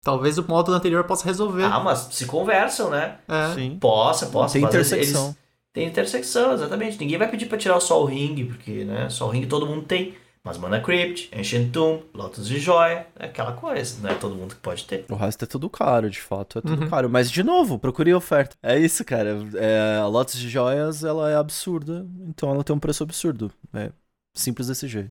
[0.05, 1.65] Talvez o módulo anterior possa resolver.
[1.65, 3.17] Ah, mas se conversam, né?
[3.27, 3.55] é.
[3.55, 3.79] Sim.
[3.81, 4.53] Possa, possa.
[4.53, 5.25] Tem intersecção.
[5.25, 5.37] eles-
[5.73, 6.99] Tem intersecção, exatamente.
[7.01, 10.15] Ninguém vai pedir pra tirar o Sol Ring, porque, né, Sol Ring todo mundo tem.
[10.45, 14.03] Mas Mana Crypt, Ancient Tomb, Lotus de Joia, é aquela coisa.
[14.03, 15.05] Não é todo mundo que pode ter.
[15.11, 16.89] O resto é tudo caro, de fato, é tudo Uhum.
[16.91, 17.09] caro.
[17.11, 18.57] Mas, de novo, procure oferta.
[18.63, 19.39] É isso, cara.
[19.55, 23.51] É, a Lotus de joias, ela é absurda, então ela tem um preço absurdo.
[23.75, 23.91] É
[24.35, 25.09] simples desse jeito.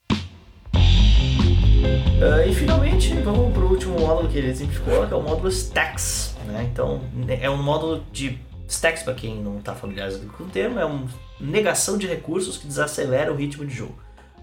[2.22, 6.36] Ah, e finalmente, vamos pro último módulo que ele simplificou, que é o módulo Stacks.
[6.46, 6.70] Né?
[6.72, 10.86] Então, é um módulo de Stacks, para quem não está familiarizado com o termo, é
[10.86, 11.08] uma
[11.40, 13.98] negação de recursos que desacelera o ritmo de jogo.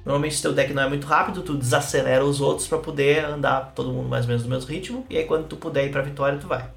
[0.05, 3.73] Normalmente, se teu deck não é muito rápido, tu desacelera os outros para poder andar
[3.75, 6.01] todo mundo mais ou menos no mesmo ritmo, e aí quando tu puder ir pra
[6.01, 6.71] vitória, tu vai.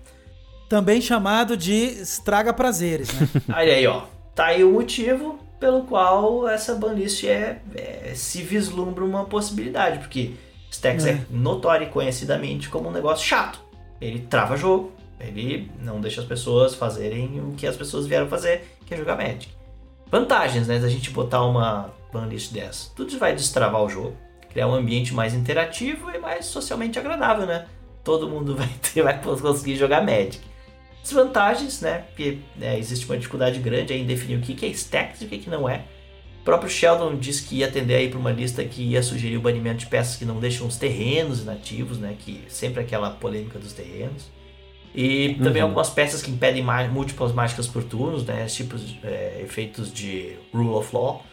[0.68, 3.28] Também chamado de estraga prazeres, né?
[3.50, 4.04] Aí, aí, ó,
[4.36, 10.34] tá aí o motivo pelo qual essa banlist é, é- se vislumbra uma possibilidade, porque
[10.72, 11.22] Stacks é, É.
[11.30, 13.60] notório e conhecidamente como um negócio chato.
[14.00, 18.78] Ele trava jogo, ele não deixa as pessoas fazerem o que as pessoas vieram fazer,
[18.86, 19.50] que é jogar Magic.
[20.12, 22.90] Vantagens, né, da gente botar uma banlist dessa.
[22.96, 24.16] Tudo vai destravar o jogo,
[24.50, 27.66] criar um ambiente mais interativo e mais socialmente agradável, né?
[28.04, 30.40] Todo mundo vai ter, vai conseguir jogar Magic.
[31.04, 32.00] Desvantagens, né?
[32.08, 35.28] Porque né, existe uma dificuldade grande em definir o que que é stacks e o
[35.28, 35.86] que que não é.
[36.42, 39.42] O próprio Sheldon disse que ia atender aí para uma lista que ia sugerir o
[39.42, 42.16] banimento de peças que não deixam os terrenos inativos, né?
[42.18, 44.30] Que sempre aquela polêmica dos terrenos.
[44.94, 45.68] E também Uhum.
[45.70, 48.46] algumas peças que impedem múltiplas mágicas por turnos, né?
[48.48, 51.24] Tipos é, efeitos de Rule of Law.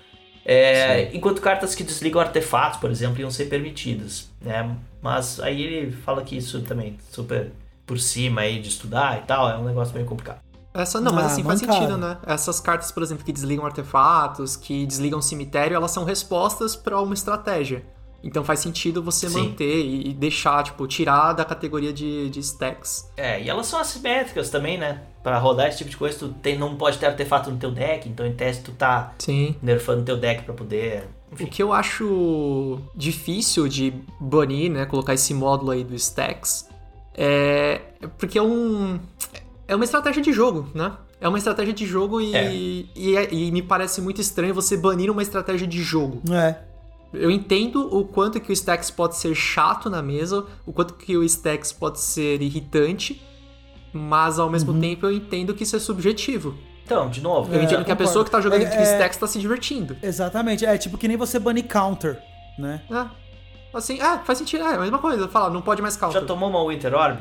[0.44, 4.76] É, enquanto cartas que desligam artefatos, por exemplo, iam ser permitidas, né?
[5.02, 7.50] Mas aí ele fala que isso também super
[7.86, 10.40] por cima aí de estudar e tal, é um negócio meio complicado.
[10.74, 11.78] Essa não, mas Ah, assim faz mancada.
[11.80, 12.18] sentido, né?
[12.26, 17.14] Essas cartas, por exemplo, que desligam artefatos, que desligam cemitério, elas são respostas pra uma
[17.14, 17.82] estratégia.
[18.22, 19.50] Então faz sentido você Sim.
[19.50, 23.10] manter e e deixar, tipo, tirar da categoria de, de stacks.
[23.16, 25.02] É, e elas são assimétricas também, né?
[25.22, 28.08] Pra rodar esse tipo de coisa, tu tem, não pode ter artefato no teu deck,
[28.08, 29.54] então em teste tu tá Sim.
[29.62, 31.08] nerfando teu deck pra poder.
[31.30, 31.46] O Enfim.
[31.46, 36.68] que eu acho difícil de banir, né, colocar esse módulo aí do stacks,
[37.16, 37.80] é
[38.18, 38.98] porque é um
[39.68, 40.92] é uma estratégia de jogo, né?
[41.20, 42.52] É uma estratégia de jogo e, É.
[42.52, 46.20] e, é- e me parece muito estranho você banir uma estratégia de jogo.
[46.32, 46.56] É.
[47.14, 51.16] Eu entendo o quanto que o stacks pode ser chato na mesa, o quanto que
[51.16, 53.20] o stacks pode ser irritante,
[53.92, 56.54] mas ao mesmo tempo eu entendo que isso é subjetivo.
[56.84, 59.16] Então, de novo, Eu É, entendo que a pessoa que tá jogando É, é- stacks
[59.18, 59.96] tá se divertindo.
[60.02, 60.64] Exatamente.
[60.66, 62.18] É tipo que nem você banir counter,
[62.58, 62.82] né?
[62.90, 63.06] É.
[63.76, 65.28] Assim, é, faz sentido, é a mesma coisa.
[65.28, 66.20] Falar, não pode mais counter.
[66.20, 67.18] já tomou uma Winter Orb?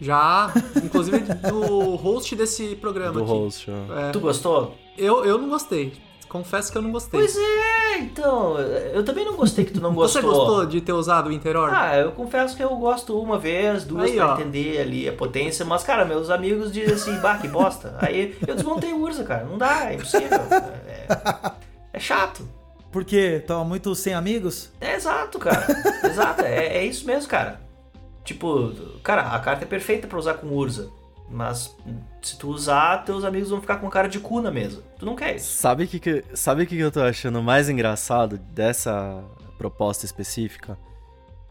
[0.00, 3.30] Já, inclusive do host desse programa Do aqui.
[3.32, 3.70] host.
[3.70, 4.10] É.
[4.10, 4.74] Tu gostou?
[4.98, 5.92] Eu, eu não gostei.
[6.28, 7.20] Confesso que eu não gostei.
[7.20, 8.58] Pois é, então.
[8.58, 10.46] Eu também não gostei que tu não Você gostou.
[10.46, 11.72] gostou de ter usado o Interorb?
[11.72, 14.34] Ah, eu confesso que eu gosto uma vez, duas Aí, pra ó.
[14.34, 17.96] entender ali a potência, mas, cara, meus amigos dizem assim, bah, que bosta.
[18.00, 19.44] Aí eu desmontei o Urza, cara.
[19.44, 20.40] Não dá, é impossível.
[20.88, 21.06] É,
[21.92, 22.44] é chato.
[22.94, 24.70] Porque tava muito sem amigos?
[24.80, 25.66] É exato, cara.
[26.08, 27.60] exato, é, é isso mesmo, cara.
[28.22, 28.72] Tipo,
[29.02, 30.90] cara, a carta é perfeita pra usar com Urza.
[31.28, 31.74] Mas
[32.22, 34.80] se tu usar, teus amigos vão ficar com cara de cu na mesa.
[34.96, 35.56] Tu não quer isso.
[35.56, 39.24] Sabe o que, que, sabe o que, que eu tô achando mais engraçado dessa
[39.58, 40.78] proposta específica?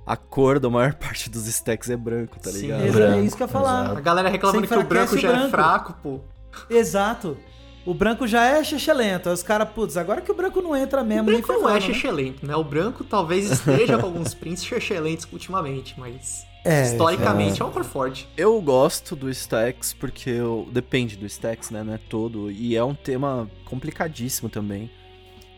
[0.06, 2.62] A cor da maior parte dos stacks é branco, tá Sim.
[2.62, 2.86] ligado?
[2.86, 3.84] É, branco, isso que eu ia falar.
[3.84, 3.98] exato.
[3.98, 5.50] A galera reclamando que o branco já o é branco.
[5.50, 6.22] fraco, pô.
[6.70, 7.38] Exato.
[7.86, 9.28] O branco já é xixelento.
[9.28, 11.70] Aí os caras, putz, agora que o branco não entra O mesmo, nem branco não
[11.70, 12.34] é ferrando, né?
[12.42, 12.56] né?
[12.56, 17.84] O branco talvez esteja com alguns prints xixelentos ultimamente, mas É, historicamente é uma cor
[17.84, 18.28] forte.
[18.38, 21.84] Eu gosto do Stacks porque eu, depende do Stacks, né?
[21.84, 22.50] Não é todo.
[22.50, 24.90] E é um tema complicadíssimo também.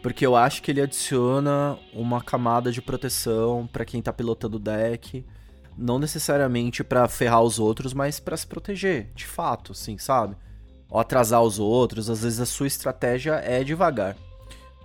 [0.01, 4.59] Porque eu acho que ele adiciona uma camada de proteção pra quem tá pilotando o
[4.59, 5.23] deck.
[5.78, 10.36] Não necessariamente pra ferrar os outros, mas pra se proteger, de fato, assim, sabe?
[10.89, 12.09] Ou atrasar os outros.
[12.09, 14.15] Às vezes a sua estratégia é devagar.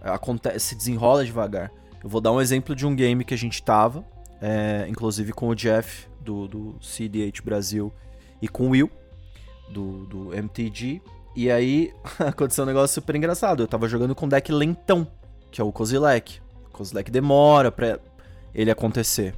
[0.00, 1.70] Acontece, se desenrola devagar.
[2.02, 4.04] Eu vou dar um exemplo de um game que a gente tava,
[4.40, 7.92] é, inclusive com o Jeff do, do CDH Brasil
[8.40, 8.90] e com o Will.
[9.70, 11.00] do, do MTG.
[11.34, 13.62] E aí aconteceu um negócio super engraçado.
[13.62, 15.06] Eu tava jogando com um deck lentão,
[15.50, 16.40] que é o Kozilek.
[16.68, 17.98] O Kozilek demora pra
[18.54, 19.34] ele acontecer.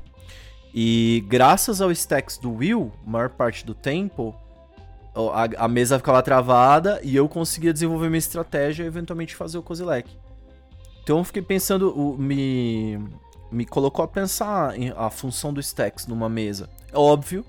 [0.75, 4.35] E graças ao stacks do Will, maior parte do tempo,
[5.15, 9.63] a, a mesa ficava travada e eu conseguia desenvolver minha estratégia e eventualmente fazer o
[9.63, 10.09] Kozilek.
[11.03, 12.99] Então eu fiquei pensando, o- me,
[13.51, 16.69] me colocou a pensar em a função do stacks numa mesa.
[16.93, 17.45] É óbvio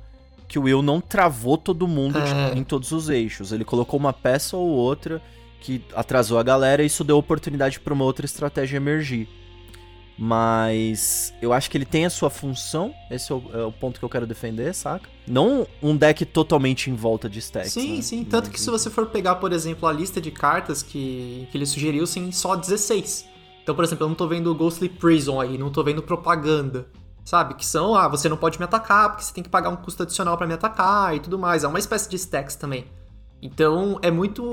[0.48, 2.54] que o Will não travou todo mundo de- É.
[2.58, 3.52] em todos os eixos.
[3.52, 5.22] Ele colocou uma peça ou outra
[5.62, 9.30] que atrasou a galera e isso deu oportunidade para uma outra estratégia emergir.
[10.18, 14.00] Mas eu acho que ele tem a sua função, esse é o, é o ponto
[14.00, 15.10] que eu quero defender, saca?
[15.28, 17.74] Não um deck totalmente em volta de stacks.
[17.74, 18.02] Sim, né?
[18.02, 18.24] sim.
[18.24, 21.66] Tanto que se você for pegar, por exemplo, a lista de cartas que, que ele
[21.66, 23.28] sugeriu, sim, só 16.
[23.64, 26.88] Então, por exemplo, eu não tô vendo Ghostly Prison aí, não tô vendo propaganda.
[27.26, 27.54] Sabe?
[27.54, 30.04] Que são, ah, você não pode me atacar porque você tem que pagar um custo
[30.04, 31.64] adicional pra me atacar e tudo mais.
[31.64, 32.86] É uma espécie de stacks também.
[33.42, 34.52] Então, é muito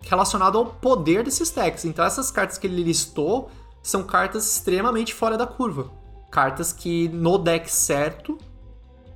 [0.00, 1.84] relacionado ao poder desses stacks.
[1.84, 3.50] Então, essas cartas que ele listou
[3.82, 5.90] são cartas extremamente fora da curva.
[6.30, 8.38] Cartas que no deck certo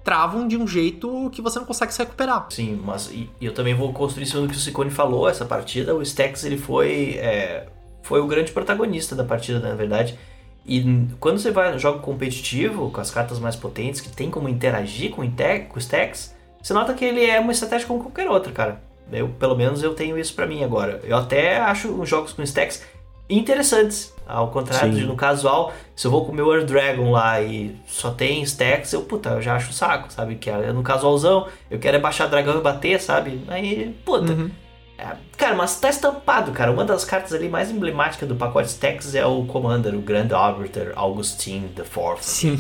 [0.04, 2.46] travam de um jeito que você não consegue se recuperar.
[2.50, 6.02] Sim, mas e, eu também vou construir do que o Ciccone falou, essa partida, o
[6.02, 7.66] Stax ele foi, é,
[8.02, 10.18] foi o grande protagonista da partida, na verdade.
[10.64, 15.10] E quando você vai joga competitivo, com as cartas mais potentes, que tem como interagir
[15.10, 18.28] com o, inte- com o Stax, você nota que ele é uma estratégia como qualquer
[18.28, 18.82] outra, cara.
[19.12, 21.00] Eu, pelo menos eu tenho isso pra mim agora.
[21.04, 22.82] Eu até acho os jogos com Stacks
[23.30, 24.12] interessantes.
[24.26, 27.76] Ao contrário de no casual, se eu vou com o meu Earth Dragon lá e
[27.86, 30.34] só tem stacks, eu, puta, eu já acho o saco, sabe?
[30.34, 33.40] Que é no casualzão, eu quero é baixar dragão e bater, sabe?
[33.46, 34.32] Aí, puta.
[34.32, 34.50] Uhum.
[34.98, 36.72] É, cara, mas tá estampado, cara.
[36.72, 40.92] Uma das cartas ali mais emblemáticas do pacote stacks é o Commander, o Grand Arbiter
[40.96, 42.22] Augustine the Fourth.
[42.22, 42.58] Sim.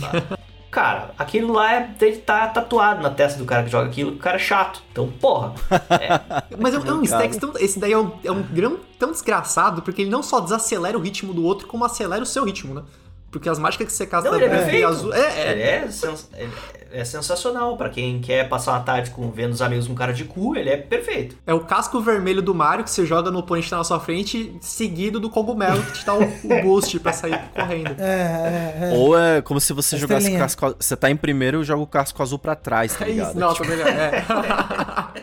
[0.76, 4.18] Cara, aquilo lá é, ele tá tatuado na testa do cara que joga aquilo, o
[4.18, 4.82] cara é chato.
[4.92, 5.54] Então, porra.
[6.60, 7.04] Mas é, um- é um Cara.
[7.04, 7.54] stacks tão.
[7.58, 11.00] Esse daí é um, é um grão tão desgraçado, porque ele não só desacelera o
[11.00, 12.82] ritmo do outro, como acelera o seu ritmo, né?
[13.38, 14.86] Porque as mágicas que você casta Não, ele é e perfeito.
[14.86, 15.12] azul.
[15.14, 15.74] É, Ele é.
[15.84, 16.52] é, sens- ele
[16.92, 17.76] é sensacional.
[17.76, 20.70] Pra quem quer passar uma tarde com vendo os amigos com cara de cu, ele
[20.70, 21.36] é perfeito.
[21.46, 24.00] É o casco vermelho do Mario que você joga no oponente que tá na sua
[24.00, 27.94] frente, seguido do cogumelo que te dá o, o boost pra sair correndo.
[28.00, 28.92] É, é, é.
[28.96, 30.40] Ou é como se você jogasse estrelinha.
[30.40, 30.74] casco.
[30.78, 33.30] Você tá em primeiro e joga o casco azul pra trás, tá É ligado?
[33.30, 33.88] isso, não, Tipo, melhor.
[33.88, 34.24] É.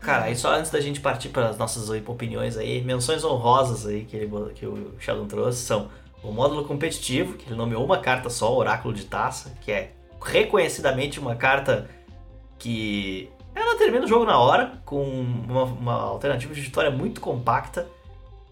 [0.00, 4.04] Cara, aí só antes da gente partir para as nossas opiniões aí, menções honrosas aí
[4.04, 5.88] que, ele, que o Sheldon trouxe são
[6.22, 11.20] o módulo competitivo, que ele nomeou uma carta só, Oráculo de Taça, que é reconhecidamente
[11.20, 11.88] uma carta
[12.58, 17.86] que ela termina o jogo na hora, com uma, uma alternativa de vitória muito compacta.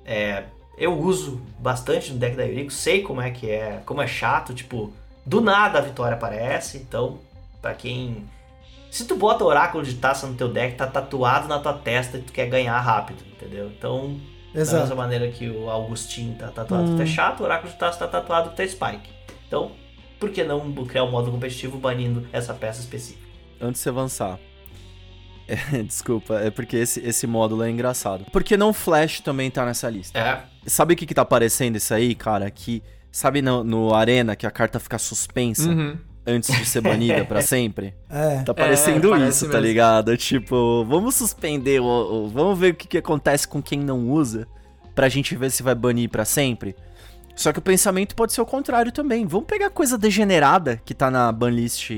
[0.04, 0.44] É,
[0.78, 4.54] eu uso bastante no deck da Eurico, sei como é que é, como é chato,
[4.54, 4.92] tipo,
[5.24, 7.18] do nada a vitória aparece, então,
[7.60, 8.28] pra quem
[8.96, 12.22] se tu bota oráculo de taça no teu deck, tá tatuado na tua testa e
[12.22, 13.66] tu quer ganhar rápido, entendeu?
[13.68, 14.18] Então,
[14.64, 14.96] da mesma Exato.
[14.96, 17.06] maneira que o Augustin tá tatuado que é Hum.
[17.06, 19.10] chato, o oráculo de taça tá tatuado que é Spike.
[19.46, 19.72] Então,
[20.18, 23.26] por que não criar um modo competitivo banindo essa peça específica?
[23.60, 24.38] Antes de você avançar.
[25.48, 28.26] É, desculpa, é porque esse, esse módulo é engraçado.
[28.32, 30.18] Porque não Flash também tá nessa lista.
[30.18, 32.50] É, Sabe o que que tá aparecendo isso aí, cara?
[32.50, 32.82] Que.
[33.12, 35.96] Sabe no, no Arena que a carta fica suspensa Uhum.
[36.26, 37.94] Antes de ser banida pra sempre?
[38.10, 38.42] É.
[38.42, 39.66] Tá parecendo parece isso, tá mesmo.
[39.66, 40.16] ligado?
[40.16, 44.46] Tipo, vamos suspender, o, vamos ver o que, que acontece com quem não usa,
[44.94, 46.74] pra gente ver se vai banir pra sempre.
[47.34, 49.26] Só que o pensamento pode ser o contrário também.
[49.26, 51.90] Vamos pegar coisa degenerada que tá na banlist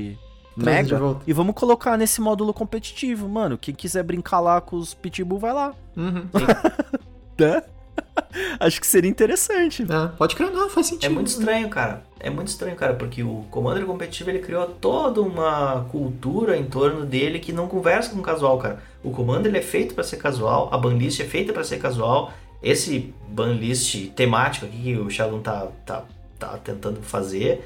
[0.57, 3.57] Mega e vamos colocar nesse módulo competitivo, mano.
[3.57, 5.73] Quem quiser brincar lá com os Pitbull, vai lá.
[5.95, 6.27] Uhum.
[7.39, 7.63] Né?
[8.59, 9.83] Acho que seria interessante.
[9.83, 11.05] É, pode crer, não, faz sentido.
[11.09, 12.03] é muito estranho, cara.
[12.19, 17.05] É muito estranho, cara, porque o Commander competitivo ele criou toda uma cultura em torno
[17.05, 18.83] dele que não conversa com o casual, cara.
[19.03, 22.31] O Commander ele é feito pra ser casual, a banlist é feita pra ser casual.
[22.61, 26.03] Esse banlist temático aqui que o Sheldon tá, tá,
[26.37, 27.63] tá tentando fazer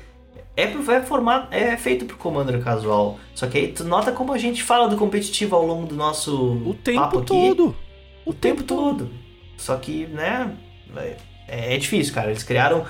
[0.56, 3.18] é, pro- é, formar, é feito pro Commander casual.
[3.34, 6.36] Só que aí tu nota como a gente fala do competitivo ao longo do nosso
[6.64, 7.28] O tempo papo aqui.
[7.28, 7.76] todo.
[8.24, 9.10] O tempo todo.
[9.64, 10.54] Só que, né,
[11.48, 12.30] é, é difícil, cara.
[12.30, 12.86] Eles criaram.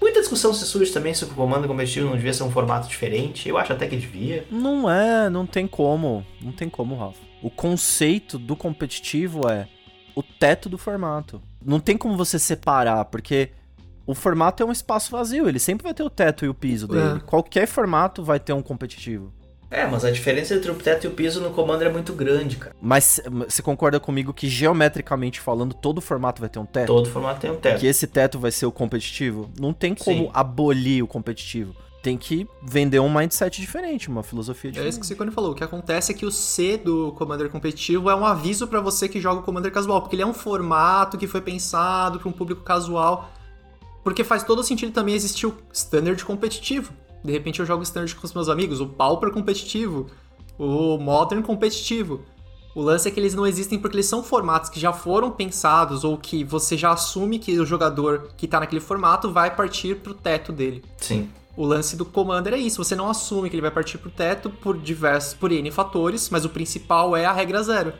[0.00, 3.48] Muita discussão se surge também sobre o comando competitivo não devia ser um formato diferente.
[3.48, 4.44] Eu acho até que devia.
[4.50, 6.24] Não é, não tem como.
[6.40, 7.20] Não tem como, Rafa.
[7.42, 9.68] O conceito do competitivo é
[10.16, 11.40] o teto do formato.
[11.64, 13.50] Não tem como você separar, porque
[14.06, 16.88] o formato é um espaço vazio, ele sempre vai ter o teto e o piso
[16.88, 17.18] dele.
[17.18, 17.20] É.
[17.20, 19.32] Qualquer formato vai ter um competitivo.
[19.70, 22.56] É, mas a diferença entre o teto e o piso no Commander é muito grande,
[22.56, 22.74] cara.
[22.82, 26.88] Mas você concorda comigo que geometricamente falando, todo formato vai ter um teto?
[26.88, 27.78] Todo formato tem um teto.
[27.78, 29.48] Que esse teto vai ser o competitivo?
[29.60, 30.30] Não tem como Sim.
[30.34, 31.74] abolir o competitivo.
[32.02, 34.90] tem que vender um mindset diferente, uma filosofia É diferente.
[34.90, 35.52] isso que o Sicone falou.
[35.52, 39.06] O que acontece é que o C do Commander competitivo é um aviso pra você
[39.06, 42.32] que joga o Commander casual, porque ele é um formato que foi pensado pra um
[42.32, 43.30] público casual.
[44.02, 46.90] Porque faz todo sentido também existir o Standard competitivo.
[47.22, 50.06] De repente eu jogo Standard com os meus amigos, o Pauper competitivo,
[50.58, 52.22] o Modern competitivo.
[52.74, 56.04] O lance é que eles não existem porque eles são formatos que já foram pensados
[56.04, 60.14] ou que você já assume que o jogador que tá naquele formato vai partir pro
[60.14, 60.84] teto dele.
[60.96, 61.28] Sim.
[61.56, 64.48] O lance do Commander é isso, você não assume que ele vai partir pro teto
[64.48, 67.92] por diversos, por N fatores, mas o principal é a regra zero.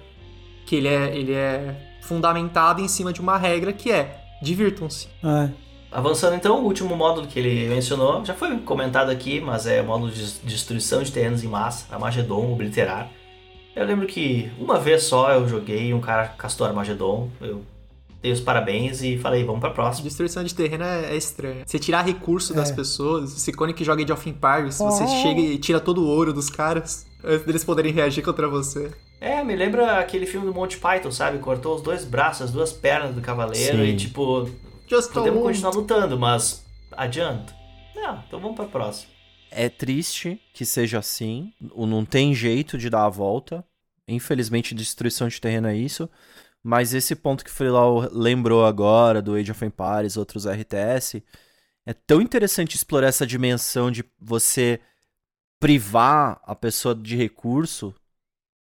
[0.64, 5.08] Que ele é, ele é fundamentado em cima de uma regra que é divirtam-se.
[5.22, 5.50] É.
[5.92, 9.84] Avançando então, o último módulo que ele mencionou, já foi comentado aqui, mas é o
[9.86, 13.10] módulo de destruição de terrenos em massa, Armagedon, obliterar.
[13.74, 17.62] Eu lembro que uma vez só eu joguei, um cara castou Armagedon, eu
[18.22, 20.04] dei os parabéns e falei, vamos pra próxima.
[20.04, 21.62] Destruição de terreno é, é estranha.
[21.66, 22.74] Você tirar recurso das É.
[22.74, 26.32] pessoas, o Cicone que joga Age of Empires, você chega e tira todo o ouro
[26.32, 28.90] dos caras antes deles poderem reagir contra você.
[29.20, 31.38] É, me lembra aquele filme do Monty Python, sabe?
[31.38, 33.84] Cortou os dois braços, as duas pernas do cavaleiro Sim.
[33.84, 34.48] e tipo,
[34.90, 37.54] Just podemos continuar lutando, mas adianta.
[37.94, 39.12] Não, então vamos pra próxima.
[39.50, 43.64] É triste que seja assim, o- não tem jeito de dar a volta.
[44.08, 46.10] Infelizmente, destruição de terreno é isso.
[46.62, 51.22] Mas esse ponto que o Freelau lembrou agora, do Age of Empires, outros RTS,
[51.86, 54.80] é tão interessante explorar essa dimensão de você
[55.58, 57.94] privar a pessoa de recurso,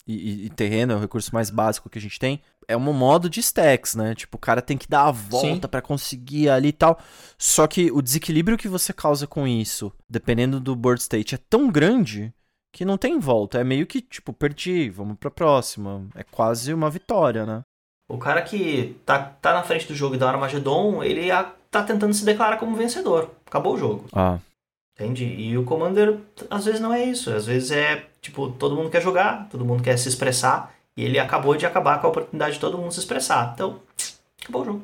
[0.07, 2.93] e, e- e terreno é o recurso mais básico que a gente tem, é um
[2.93, 4.15] modo de stacks, né?
[4.15, 6.99] Tipo, o cara tem que dar a volta pra conseguir ali e tal.
[7.37, 11.69] Só que o desequilíbrio que você causa com isso, dependendo do board state, é tão
[11.69, 12.33] grande
[12.73, 13.59] que não tem volta.
[13.59, 16.05] É meio que, tipo, perdi, vamos pra próxima.
[16.15, 17.61] É quase uma vitória, né?
[18.09, 21.29] O cara que tá, tá na frente do jogo e dá Armagedon, ele
[21.71, 23.31] tá tentando se declarar como vencedor.
[23.45, 24.05] Acabou o jogo.
[24.13, 24.39] Ah.
[24.95, 25.25] Entende?
[25.25, 27.31] E o Commander, às vezes não é isso.
[27.31, 31.19] Às vezes é, tipo, todo mundo quer jogar, todo mundo quer se expressar, e ele
[31.19, 33.51] acabou de acabar com a oportunidade de todo mundo se expressar.
[33.53, 33.79] Então,
[34.41, 34.83] acabou o jogo.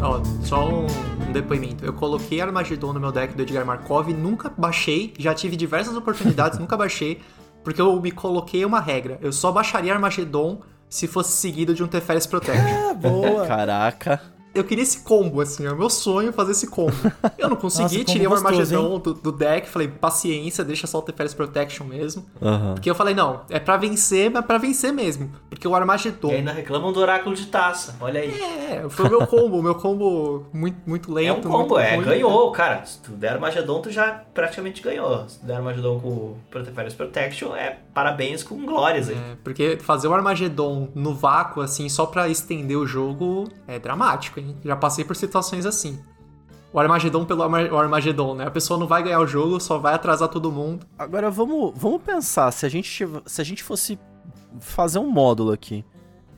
[0.00, 0.86] Ó, só um,
[1.28, 1.84] um depoimento.
[1.84, 6.58] Eu coloquei Armagedon no meu deck do Edgar Markov, nunca baixei, já tive diversas oportunidades,
[6.60, 7.20] nunca baixei,
[7.64, 9.18] porque eu me coloquei uma regra.
[9.20, 12.90] Eu só baixaria Armagedon se fosse seguido de um Teferis Protection.
[12.90, 13.46] Ah, boa.
[13.46, 14.35] Caraca.
[14.56, 16.94] Eu queria esse combo, assim, é o meu sonho fazer esse combo.
[17.36, 21.02] Eu não consegui, Nossa, tirei o Armagedon do, do deck, falei, paciência, deixa só o
[21.02, 22.24] Teferis Protection mesmo.
[22.40, 22.74] Aham.
[22.74, 25.30] Porque eu falei, não, é pra vencer, mas pra vencer mesmo.
[25.48, 26.30] Porque o Armagedon.
[26.30, 27.96] E ainda reclamam do oráculo de taça.
[28.00, 28.30] Olha aí.
[28.40, 31.28] É, foi o meu combo, o meu combo muito, muito lento.
[31.28, 32.04] É um combo, muito é, ruim.
[32.04, 32.84] ganhou, cara.
[32.84, 35.28] Se tu der Armagedon, tu já praticamente ganhou.
[35.28, 39.16] Se tu der Armagedon com o Proteferes Protection, é parabéns com glórias aí.
[39.16, 44.38] É, porque fazer o Armagedon no vácuo, assim, só pra estender o jogo, é dramático,
[44.38, 44.45] hein?
[44.64, 45.98] Já passei por situações assim.
[46.72, 48.46] O Armagedon pelo Armagedon, né?
[48.46, 50.86] A pessoa não vai ganhar o jogo, só vai atrasar todo mundo.
[50.98, 53.98] Agora vamos, vamos pensar, se a, gente, se a gente fosse
[54.60, 55.84] fazer um módulo aqui,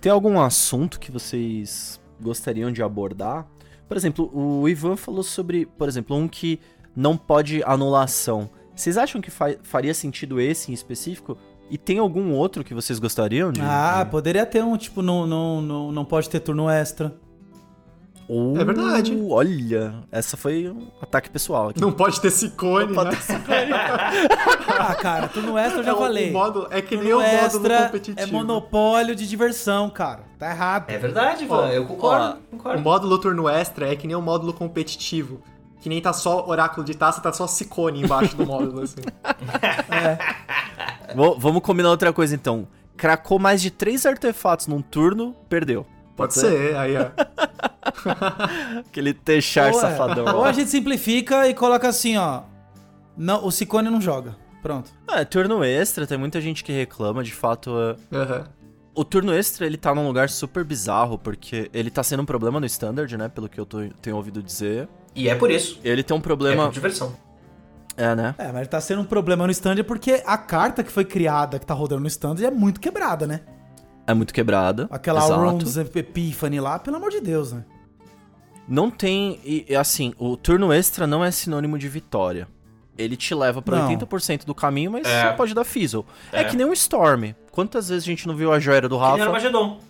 [0.00, 3.46] tem algum assunto que vocês gostariam de abordar?
[3.88, 6.60] Por exemplo, o Ivan falou sobre, por exemplo, um que
[6.94, 8.50] não pode anulação.
[8.76, 11.36] Vocês acham que fa- faria sentido esse em específico?
[11.70, 13.60] E tem algum outro que vocês gostariam de?
[13.60, 14.10] Ah, de...
[14.10, 17.14] poderia ter um, tipo, não, não, não, não pode ter turno extra.
[18.28, 19.18] Oh, É verdade.
[19.30, 21.80] Olha, essa foi um ataque pessoal aqui.
[21.80, 23.16] Não pode ter Cicone, Pode né?
[24.78, 26.30] Ah, cara, turno extra eu já É, o- falei.
[26.30, 28.20] O módulo, é que nem Turno o módulo extra competitivo.
[28.20, 30.20] é monopólio de diversão, cara.
[30.38, 30.90] Tá errado.
[30.90, 31.68] É verdade, Ivan.
[31.68, 32.38] eu concordo.
[32.52, 32.82] O concordo.
[32.82, 35.40] módulo turno extra é que nem o módulo competitivo.
[35.80, 39.00] Que nem tá só oráculo de taça, tá só Cicone embaixo do módulo, assim.
[41.14, 42.66] Vo- vamos combinar outra coisa então.
[42.96, 45.86] Cracou mais de três artefatos num turno, perdeu.
[46.18, 47.06] Pode ser, aí, ó.
[48.80, 50.36] Aquele Techar Ou é- safadão.
[50.36, 52.42] Ou a gente simplifica e coloca assim, ó.
[53.16, 54.36] Não, o Cicone não joga.
[54.62, 54.90] Pronto.
[55.06, 57.70] Ah, é turno extra, tem muita gente que reclama, de fato.
[58.12, 58.44] é- Aham.
[58.94, 62.58] O turno extra, ele tá num lugar super bizarro, porque ele tá sendo um problema
[62.58, 63.28] no Standard, né?
[63.28, 64.88] Pelo que eu tô- tenho ouvido dizer.
[65.14, 65.78] E é por isso.
[65.84, 66.64] Ele tem um É problema.
[66.66, 67.14] por diversão.
[67.96, 68.34] É, né?
[68.38, 71.66] É, mas tá sendo um problema no stand porque a carta que foi criada, que
[71.66, 73.40] tá rodando no stand, é muito quebrada, né?
[74.08, 74.88] É muito quebrada.
[74.90, 75.20] Aquela.
[75.20, 77.62] Rounds Epiphany lá, pelo amor de Deus, né?
[78.66, 79.38] Não tem.
[79.44, 82.48] E, assim, o turno extra não é sinônimo de vitória.
[82.96, 83.88] Ele te leva pra Não.
[83.88, 85.30] 80% do caminho, mas É.
[85.32, 86.04] pode dar fizzle.
[86.32, 86.40] É.
[86.40, 86.44] É.
[86.44, 87.32] que nem um Storm.
[87.52, 89.16] Quantas vezes a gente não viu a joia do Que Rafa?
[89.16, 89.80] nem Armagedon.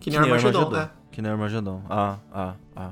[0.00, 0.90] Que nem Armagedon, né?
[1.12, 1.82] Que nem Armagedon.
[1.88, 2.90] Ah, ah, ah.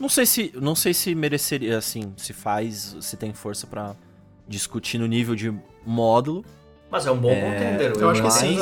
[0.00, 3.94] Não sei se, não sei se mereceria, assim, se faz, se tem força pra
[4.48, 5.54] discutir no nível de
[5.86, 6.44] módulo.
[6.90, 7.92] Mas é um bom contender.
[7.96, 8.58] eu acho que sim,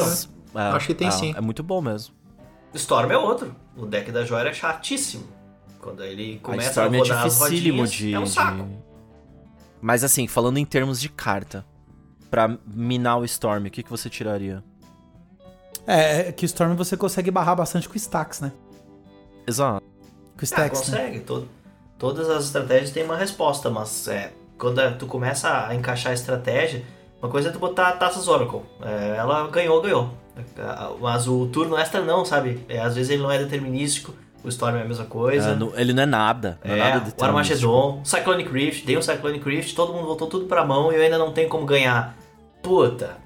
[0.54, 1.34] é, Acho que tem é, sim.
[1.36, 2.14] É muito bom mesmo.
[2.74, 3.54] Storm é outro.
[3.76, 5.24] O deck da Joia é chatíssimo.
[5.80, 8.64] Quando ele A começa a, Storm é rodar as dificílimo rodinhas, de, é um saco.
[8.64, 8.78] de-
[9.80, 11.64] Mas assim, falando em termos de carta,
[12.30, 14.62] pra minar o Storm, o que, que você tiraria?
[15.86, 18.52] É, é que o Storm você consegue barrar bastante com stacks, né?
[19.46, 19.82] Exato.
[19.82, 20.88] Com Ah, stacks.
[20.90, 20.98] né?
[20.98, 21.20] consegue.
[21.20, 21.48] To-
[21.98, 26.84] todas as estratégias têm uma resposta, mas é, quando tu começa a encaixar a estratégia,
[27.20, 28.60] uma coisa é tu botar taças Oracle.
[28.82, 30.10] É, ela ganhou, ganhou.
[30.36, 30.42] É,
[31.00, 32.64] Mas o turno extra não, sabe?
[32.68, 35.50] É, às vezes ele não é determinístico, o Storm é a mesma coisa.
[35.50, 36.58] É, não- ele não é nada.
[36.64, 37.24] Não é, É, nada o.
[37.24, 41.02] Armageddon, Cyclonic Rift, dei um Cyclonic Rift, todo mundo voltou tudo pra mão e eu
[41.02, 42.16] ainda não tenho como ganhar.
[42.62, 43.16] Puta,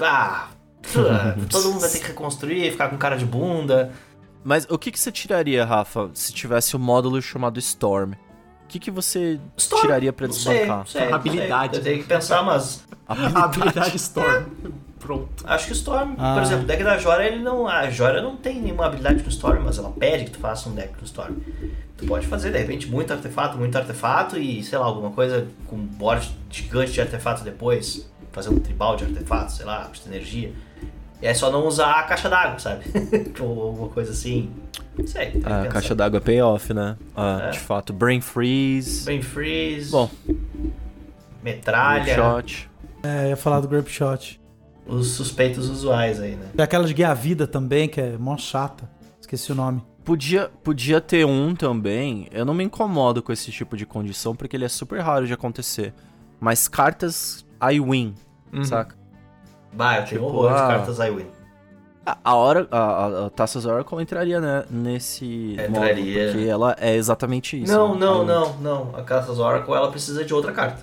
[0.00, 0.48] ah,
[1.50, 3.92] todo mundo vai ter que reconstruir, ficar com cara de bunda.
[4.44, 8.12] Mas o que, que você tiraria, Rafa, se tivesse o módulo chamado Storm?
[8.64, 10.78] O que, que você Storm, tiraria pra não sei, desbancar?
[10.78, 11.70] não sei, não Habilidade.
[11.76, 11.80] sei.
[11.80, 14.44] Eu tenho que pensar, mas A habilidade Storm.
[15.02, 15.44] Pronto.
[15.46, 16.34] acho que o Storm, Ah.
[16.34, 17.66] por exemplo, o deck da Jora, ele não.
[17.68, 20.68] A Jora não tem nenhuma habilidade com o Storm, mas ela pede que tu faça
[20.68, 21.34] um deck com o Storm.
[21.98, 25.76] Tu pode fazer, de repente, muito artefato, muito artefato e, sei lá, alguma coisa com
[25.76, 28.08] board gigante de artefato depois.
[28.32, 30.52] Fazer um tribal de artefatos, sei lá, custa energia.
[31.20, 32.84] E é só não usar a caixa d'água, sabe?
[33.40, 34.50] Ou alguma coisa assim.
[34.98, 35.30] Não sei.
[35.32, 36.96] tem que Ah, a caixa d'água é payoff, né?
[37.16, 37.50] Ah, É.
[37.50, 37.92] De fato.
[37.92, 39.04] Brain Freeze.
[39.04, 40.08] Brain Freeze, Bom,
[41.42, 42.68] metralha, Shot.
[43.02, 44.40] É, ia falar do Grape Shot.
[44.86, 46.46] Os suspeitos usuais aí, né?
[46.56, 48.88] Tem aquela de guia vida também, que é mó chata.
[49.20, 49.82] Esqueci o nome.
[50.04, 52.26] Podia, podia ter um também.
[52.32, 55.32] Eu não me incomodo com esse tipo de condição, porque ele é super raro de
[55.32, 55.94] acontecer.
[56.40, 58.14] Mas cartas I win,
[58.64, 58.96] saca?
[59.72, 61.26] Bah, eu tenho Tipo, horror de ah, cartas I Win.
[62.04, 65.70] A, a hora, a, a, a Taças Oracle entraria né, nesse Entraria.
[65.70, 67.72] módulo, porque ela é exatamente isso.
[67.72, 68.00] Não, né?
[68.00, 68.96] não, não, não.
[68.96, 70.82] A Caças Oracle, ela precisa de outra carta.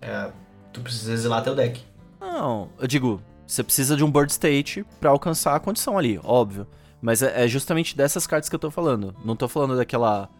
[0.00, 0.28] É,
[0.72, 1.82] tu precisa exilar teu deck.
[2.22, 6.66] Não, eu digo, você precisa de um Bird State pra alcançar a condição ali, óbvio.
[7.00, 9.14] Mas é, é justamente dessas cartas que eu tô falando.
[9.24, 10.30] Não tô falando daquela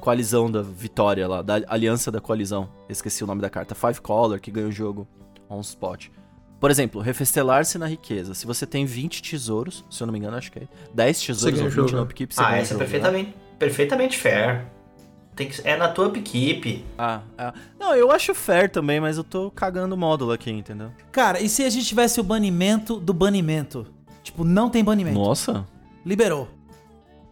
[0.00, 2.70] coalizão da vitória lá, da aliança da coalizão.
[2.88, 3.74] Esqueci o nome da carta.
[3.74, 5.06] Five Color, que ganha o jogo
[5.50, 6.08] on spot.
[6.60, 8.34] Por exemplo, refestelar-se na riqueza.
[8.34, 11.60] Se você tem 20 tesouros, se eu não me engano, acho que é 10 tesouros
[11.60, 11.96] ou o 20 jogo.
[11.96, 12.90] no upkeep, você ah, ganha o essa é jogo, né?
[12.90, 14.64] perfeitamente, perfeitamente fair.
[15.42, 16.84] Tem que, é na tua upkeep.
[16.96, 17.52] Ah, ah.
[17.78, 20.90] Não, eu acho fair também, mas eu tô cagando o módulo aqui, entendeu?
[21.10, 23.86] Cara, e se a gente tivesse o banimento do banimento?
[24.22, 25.18] Tipo, não tem banimento.
[25.18, 25.66] Nossa.
[26.06, 26.48] Liberou.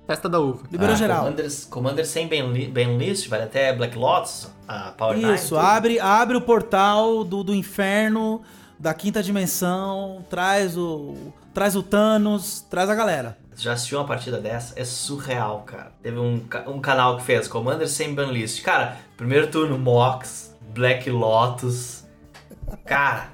[0.07, 0.63] Festa da uva.
[0.73, 1.25] Liberou Ah, geral.
[1.25, 6.37] Commanders, Commander sem ban, ban list, vale até Black Lotus, a Power Isso, abre, abre
[6.37, 8.43] o portal do, do inferno,
[8.77, 11.15] da quinta dimensão, traz o.
[11.55, 13.37] Traz o Thanos, traz a galera.
[13.61, 14.73] Já assistiu uma partida dessa?
[14.75, 15.93] É surreal, cara.
[16.03, 18.63] Teve um, um canal que fez Commander sem ban list.
[18.63, 22.05] Cara, primeiro turno Mox, Black Lotus.
[22.87, 23.29] Cara.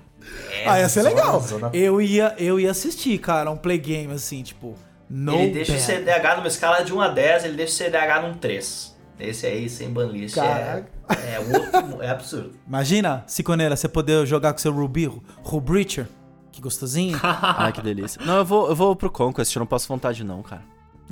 [0.51, 1.41] É ah, ia ser zona, legal.
[1.41, 4.75] zona Eu ia, eu ia assistir, cara, um play game assim, tipo.
[5.09, 5.81] No ele deixa o ban.
[5.81, 8.97] CDH numa escala de 1 a 10, ele deixa o CDH num 3.
[9.21, 10.89] Esse aí, sem banlist, é, Caraca.
[11.25, 12.53] é, outro, é absurdo.
[12.67, 15.07] Imagina, Ciconeira, você poder jogar com seu Ruby,
[15.43, 16.07] Rubricher.
[16.57, 17.21] Que gostosinho.
[17.23, 18.19] Ai, que delícia.
[18.25, 20.63] Não, eu vou, eu vou pro Conquest, eu não passo vontade não, cara.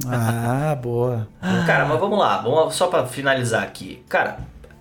[0.06, 1.28] ah, boa.
[1.66, 4.02] Cara, mas vamos lá, vamos só pra finalizar aqui.
[4.08, 4.38] Cara,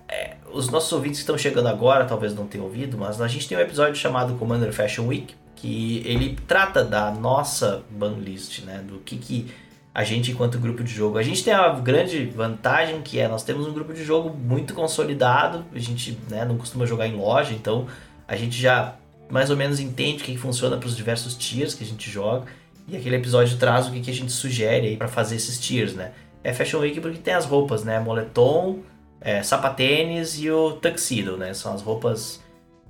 [0.08, 3.46] é, os nossos ouvintes que estão chegando agora talvez não tenham ouvido, mas a gente
[3.46, 8.78] tem um episódio chamado Commander Fashion Week, que ele trata da nossa banlist, né?
[8.78, 9.54] Do que, que
[9.94, 11.18] a gente, enquanto grupo de jogo.
[11.18, 14.72] A gente tem a grande vantagem que é nós temos um grupo de jogo muito
[14.72, 17.86] consolidado, a gente né, não costuma jogar em loja, então
[18.26, 18.94] a gente já
[19.30, 22.46] mais ou menos entende o que, funciona para os diversos tiers que a gente joga.
[22.86, 26.12] E aquele episódio traz o que, a gente sugere aí para fazer esses tiers, né?
[26.42, 27.98] É Fashion Week porque tem as roupas, né?
[27.98, 28.80] Moletom,
[29.20, 31.54] é, sapatênis e o tuxedo, né?
[31.54, 32.42] São as roupas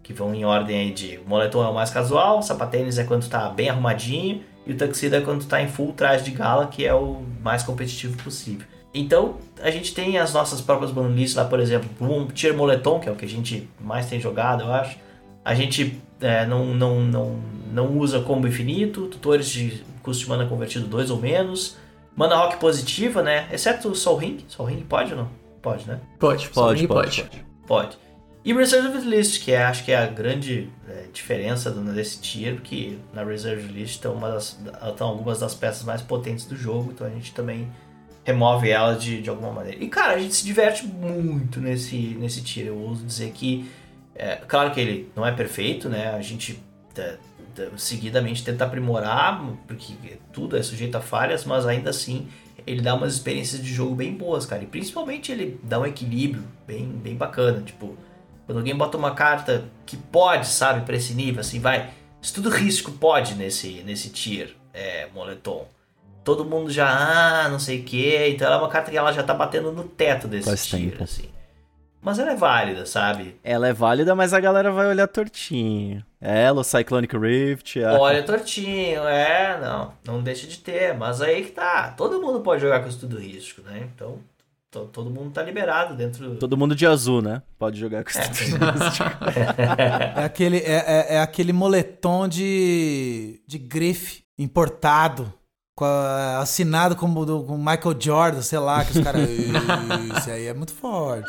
[0.03, 1.21] que vão em ordem aí de...
[1.27, 5.21] Moletom é o mais casual, sapatênis é quando tá bem arrumadinho e o tuxedo é
[5.21, 8.67] quando tá em full traje de gala, que é o mais competitivo possível.
[8.93, 13.09] Então, a gente tem as nossas próprias banlists lá, por exemplo, um tier moletom, que
[13.09, 14.99] é o que a gente mais tem jogado, eu acho.
[15.45, 17.39] A gente é, não, não, não,
[17.73, 21.77] não usa combo infinito, tutores de custo de mana convertido 2 ou menos.
[22.17, 23.49] Mana rock positiva, né?
[23.53, 24.39] Exceto o Soul Ring.
[24.49, 25.31] Soul Ring pode ou não?
[25.61, 26.01] Pode, né?
[26.19, 27.25] Pode, Pode, sim, pode,
[27.67, 27.99] Pode.
[28.45, 32.55] E Reserved List, que é, acho que é a grande é, diferença do- desse tier,
[32.57, 34.59] porque na Reserved List estão, uma das,
[34.91, 37.69] estão algumas das peças mais potentes do jogo, então a gente também
[38.23, 39.83] remove ela de, de alguma maneira.
[39.83, 42.67] E cara, a gente se diverte muito nesse, nesse tier.
[42.67, 43.65] Eu ouso dizer que,
[44.15, 46.15] é, claro que ele não é perfeito, né?
[46.15, 46.63] A gente
[46.97, 47.17] é,
[47.59, 52.29] é, seguidamente tenta aprimorar, porque tudo é sujeito a falhas, mas ainda assim
[52.67, 54.63] ele dá umas experiências de jogo bem boas, cara.
[54.63, 57.61] E principalmente ele dá um equilíbrio bem, bem bacana.
[57.61, 57.97] Tipo,
[58.47, 61.91] quando alguém bota uma carta que pode, sabe, pra esse nível, assim, vai.
[62.23, 65.69] Estudo risco pode nesse, nesse tier, é, moletom.
[66.25, 68.29] Todo mundo já, ah, não sei o que.
[68.29, 70.93] Então ela é uma carta que ela já tá batendo no teto desse Faz tier,
[70.93, 71.05] tempo.
[71.05, 71.29] assim.
[72.05, 73.37] Mas ela é válida, sabe?
[73.43, 76.05] Ela é válida, mas a galera vai olhar tortinho.
[76.21, 77.83] Ela, o Cyclonic Rift.
[77.83, 77.99] A...
[77.99, 82.63] Olha tortinho, é, não, não deixa de ter, mas aí que tá, todo mundo pode
[82.63, 83.89] jogar com estudo risco, né?
[83.95, 84.19] Então,
[84.71, 86.37] to- todo mundo tá liberado dentro...
[86.37, 87.43] Todo mundo de azul, né?
[87.59, 88.57] Pode jogar com É, isso.
[90.17, 95.33] É aquele, é, é- é aquele moletom de, de grife importado.
[95.77, 99.29] com a- assinado como do com Michael Jordan, sei lá, que os caras.
[100.19, 101.29] Isso aí é muito forte.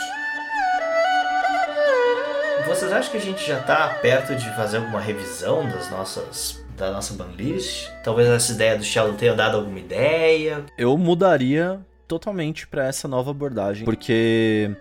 [2.65, 6.91] Vocês acham que a gente já tá perto de fazer alguma revisão das nossas da
[6.91, 7.89] nossa banlist?
[8.03, 10.65] Talvez essa ideia do Sheldon tenha dado alguma ideia.
[10.77, 14.75] Eu mudaria totalmente pra essa nova abordagem, porque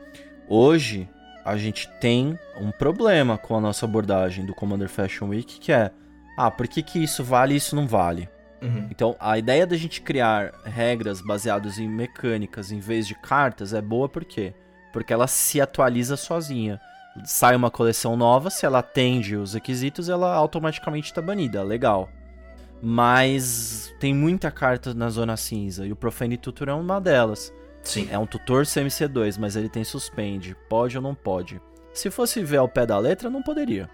[0.48, 1.08] hoje
[1.44, 5.90] a gente tem um problema com a nossa abordagem do Commander Fashion Week, que é,
[6.38, 8.28] ah, por que que isso vale e isso não vale?
[8.62, 8.88] Uhum.
[8.90, 13.82] Então, a ideia da gente criar regras baseadas em mecânicas em vez de cartas é
[13.82, 14.54] boa por quê?
[14.90, 16.80] Porque ela se atualiza sozinha.
[17.24, 21.62] Sai uma coleção nova, se ela atende os requisitos, ela automaticamente está banida.
[21.62, 22.08] Legal.
[22.82, 27.52] Mas tem muita carta na zona cinza e o Profane Tutor é uma delas.
[27.82, 28.08] Sim.
[28.10, 30.56] É um tutor CMC2, mas ele tem suspende.
[30.68, 31.60] Pode ou não pode?
[31.92, 33.88] Se fosse ver ao pé da letra, não poderia.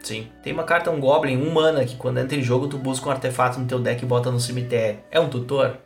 [0.00, 0.28] Sim.
[0.42, 3.12] Tem uma carta, um Goblin, um mana, que quando entra em jogo tu busca um
[3.12, 5.00] artefato no teu deck e bota no cemitério.
[5.10, 5.78] É um tutor?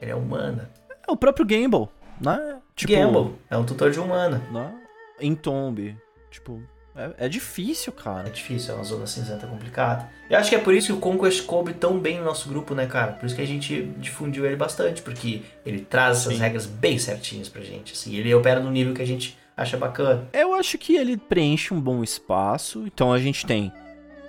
[0.00, 0.70] Ele é um mana.
[1.06, 1.88] É o próprio Gamble,
[2.20, 2.58] né?
[2.74, 3.34] Tipo, Gamble.
[3.48, 4.42] É um tutor de um mana.
[4.50, 4.74] né?
[5.20, 5.96] Em tombe.
[6.32, 6.60] Tipo,
[6.96, 8.30] é, é difícil, É cara.
[8.30, 10.08] difícil, é uma zona cinzenta complicada.
[10.28, 12.74] Eu acho que é por isso que o Conquest coube tão bem no nosso grupo,
[12.74, 13.12] né, cara?
[13.12, 16.40] Por isso que a gente difundiu ele bastante, porque ele traz essas Sim.
[16.40, 18.14] regras bem certinhas pra gente, assim.
[18.16, 20.26] Ele opera no nível que a gente acha bacana.
[20.32, 22.84] Eu acho que ele preenche um bom espaço.
[22.86, 23.70] Então a gente tem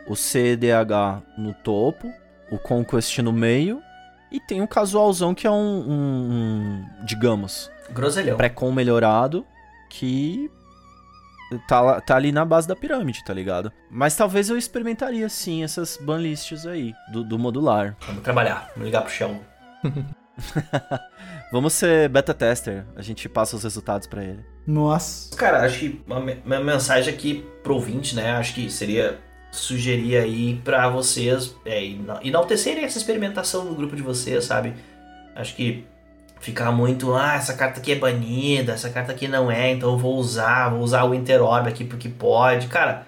[0.07, 2.11] o CDH no topo,
[2.51, 3.81] o Conquest no meio,
[4.31, 8.35] e tem o casualzão que é um, um- um, digamos, Groselhão.
[8.35, 9.45] pré-com melhorado,
[9.89, 10.49] que
[11.67, 13.71] tá, tá ali na base da pirâmide, tá ligado?
[13.89, 17.95] Mas talvez eu experimentaria sim essas banlists aí, do, do modular.
[18.07, 19.39] Vamos trabalhar, vamos ligar pro chão.
[21.51, 24.43] Vamos ser beta tester, a gente passa os resultados pra ele.
[24.65, 25.35] Nossa.
[25.37, 28.31] Cara, acho que uma, uma mensagem aqui pro ouvinte, né?
[28.31, 29.19] Acho que seria
[29.51, 34.73] sugerir aí pra vocês é, ena- enaltecerem essa experimentação no grupo de vocês, sabe?
[35.35, 35.85] Acho que
[36.43, 39.97] ficar muito, ah, essa carta aqui é banida, essa carta aqui não é, então eu
[39.97, 42.67] vou usar, vou usar o Winter Orb aqui porque pode.
[42.67, 43.07] Cara,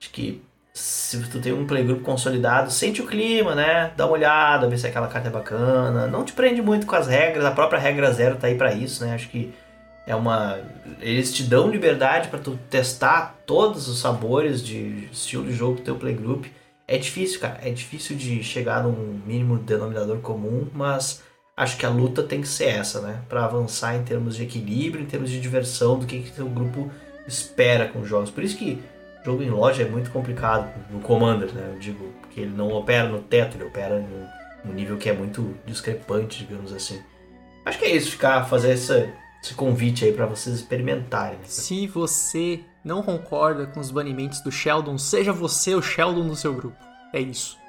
[0.00, 0.42] acho que
[0.74, 3.92] se tu tem um playgroup consolidado, sente o clima, né?
[3.96, 6.08] Dá uma olhada, vê se aquela carta é bacana.
[6.08, 9.04] Não te prende muito com as regras, a própria regra zero tá aí pra isso,
[9.04, 9.14] né?
[9.14, 9.54] Acho que
[10.04, 10.58] é uma.
[11.00, 15.82] Eles te dão liberdade para tu testar todos os sabores de estilo de jogo do
[15.82, 16.46] teu playgroup.
[16.88, 17.60] É difícil, cara.
[17.62, 21.22] É difícil de chegar num mínimo denominador comum, mas
[21.56, 23.20] acho que a luta tem que ser essa, né?
[23.28, 26.90] Para avançar em termos de equilíbrio, em termos de diversão, do que que teu grupo
[27.26, 28.30] espera com os jogos.
[28.30, 28.82] Por isso que
[29.24, 31.70] jogo em loja é muito complicado no Commander, né?
[31.74, 34.26] Eu digo, porque ele não opera no teto, ele opera num,
[34.64, 37.00] num nível que é muito discrepante, digamos assim.
[37.64, 39.08] Acho que é isso, ficar fazer essa,
[39.42, 41.38] esse convite aí para vocês experimentarem.
[41.38, 41.44] né?
[41.44, 46.52] Se você não concorda com os banimentos do Sheldon, seja você o Sheldon do seu
[46.52, 46.76] grupo.
[47.14, 47.61] É isso.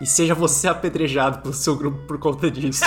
[0.00, 2.84] E seja você apedrejado pelo seu grupo por conta disso.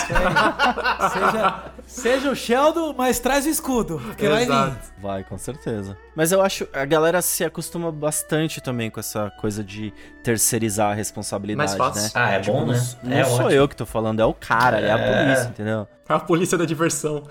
[1.12, 4.00] Seja, seja o Sheldon, mas traz o escudo.
[4.00, 4.78] Porque vai vir.
[4.98, 5.98] Vai, com certeza.
[6.16, 9.94] Mas eu acho a galera se acostuma bastante também com essa coisa de
[10.24, 12.04] terceirizar a responsabilidade, Mais fácil.
[12.04, 12.10] né?
[12.16, 12.82] Ah, é bom, né?
[13.04, 13.52] Não, não é sou ótimo.
[13.52, 15.24] eu que tô falando, é o cara, é, a É.
[15.26, 15.88] polícia, entendeu?
[16.08, 17.24] A polícia da diversão.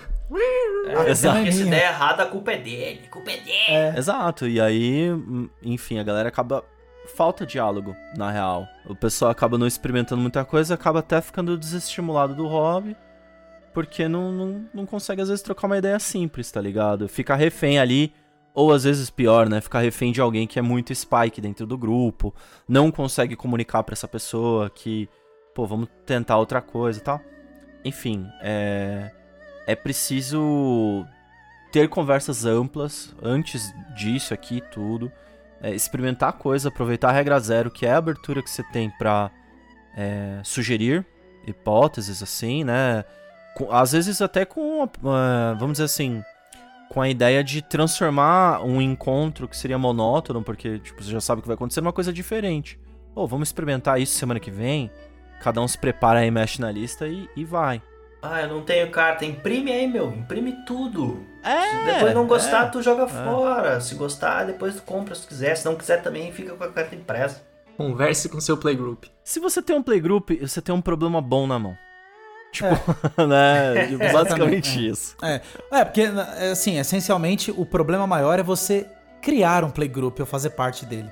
[0.86, 1.36] É, Exato.
[1.36, 3.02] Porque se der errado, a culpa é dele.
[3.06, 3.98] A culpa é dele.
[3.98, 6.64] Exato, e aí, hum, enfim, a galera acaba.
[7.16, 8.66] Falta diálogo, na real.
[8.86, 12.96] O pessoal acaba não experimentando muita coisa, acaba até ficando desestimulado do hobby,
[13.74, 17.08] porque não, não, não consegue, às vezes, trocar uma ideia simples, tá ligado?
[17.08, 18.12] Fica refém ali,
[18.54, 19.60] ou às vezes pior, né?
[19.60, 22.34] Ficar refém de alguém que é muito spike dentro do grupo,
[22.68, 25.08] não consegue comunicar pra essa pessoa que,
[25.54, 27.20] pô, vamos tentar outra coisa e tal.
[27.84, 29.10] Enfim, é.
[29.66, 31.06] É preciso
[31.70, 35.12] ter conversas amplas antes disso aqui tudo.
[35.62, 39.30] É, experimentar coisa, aproveitar a regra zero, que é a abertura que você tem pra
[39.96, 41.04] é, sugerir
[41.46, 43.04] hipóteses, assim, né?
[43.56, 46.22] Com- às vezes até com, ah, vamos dizer assim,
[46.88, 51.40] com a ideia de transformar um encontro que seria monótono, porque tipo, você já sabe
[51.40, 52.78] o que vai acontecer, numa coisa diferente.
[53.14, 54.90] Pô, vamos experimentar isso semana que vem.
[55.42, 57.82] Cada um se prepara aí, mexe na lista e, e vai.
[58.22, 59.24] Ah, eu não tenho carta.
[59.24, 60.12] Imprime aí, meu.
[60.12, 61.24] Imprime tudo.
[61.42, 62.68] É, Se depois não gostar, é.
[62.68, 63.80] tu joga fora.
[63.80, 65.56] Se gostar, depois tu compra se tu quiser.
[65.56, 67.42] Se não quiser também, fica com a carta impressa.
[67.76, 69.04] Converse com seu playgroup.
[69.24, 71.76] Se você tem um playgroup, você tem um problema bom na mão.
[72.52, 72.68] Tipo,
[73.26, 73.86] né?
[73.88, 75.16] Tipo, basicamente isso.
[75.22, 75.40] É,
[75.72, 78.86] é porque, é, assim, essencialmente, o problema maior é você
[79.22, 81.10] criar um playgroup ou fazer parte dele.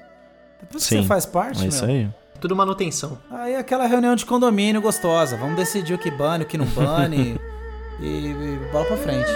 [0.61, 2.11] Depois que Sim, você faz parte, É isso meu, aí.
[2.41, 3.18] Tudo manutenção.
[3.30, 5.36] aí aquela reunião de condomínio gostosa.
[5.36, 7.39] Vamos decidir o que bane, o que não bane
[8.01, 9.30] e, e bola pra frente.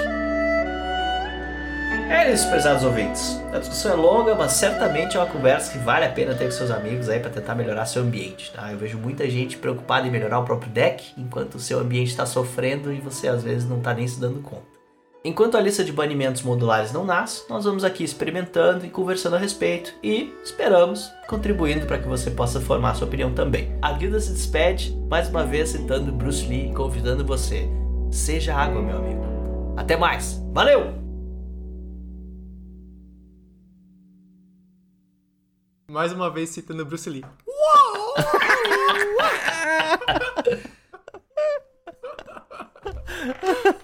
[2.12, 3.40] É isso, prezados ouvintes.
[3.52, 6.50] A discussão é longa, mas certamente é uma conversa que vale a pena ter com
[6.50, 8.70] seus amigos aí para tentar melhorar seu ambiente, tá?
[8.70, 12.26] Eu vejo muita gente preocupada em melhorar o próprio deck, enquanto o seu ambiente está
[12.26, 14.71] sofrendo e você às vezes não está nem se dando conta.
[15.24, 19.38] Enquanto a lista de banimentos modulares não nasce, nós vamos aqui experimentando e conversando a
[19.38, 23.72] respeito e esperamos contribuindo para que você possa formar sua opinião também.
[23.80, 27.68] A guilda se despede, mais uma vez citando Bruce Lee e convidando você.
[28.10, 29.22] Seja água, meu amigo.
[29.76, 30.42] Até mais.
[30.52, 31.00] Valeu!
[35.88, 37.24] Mais uma vez citando Bruce Lee.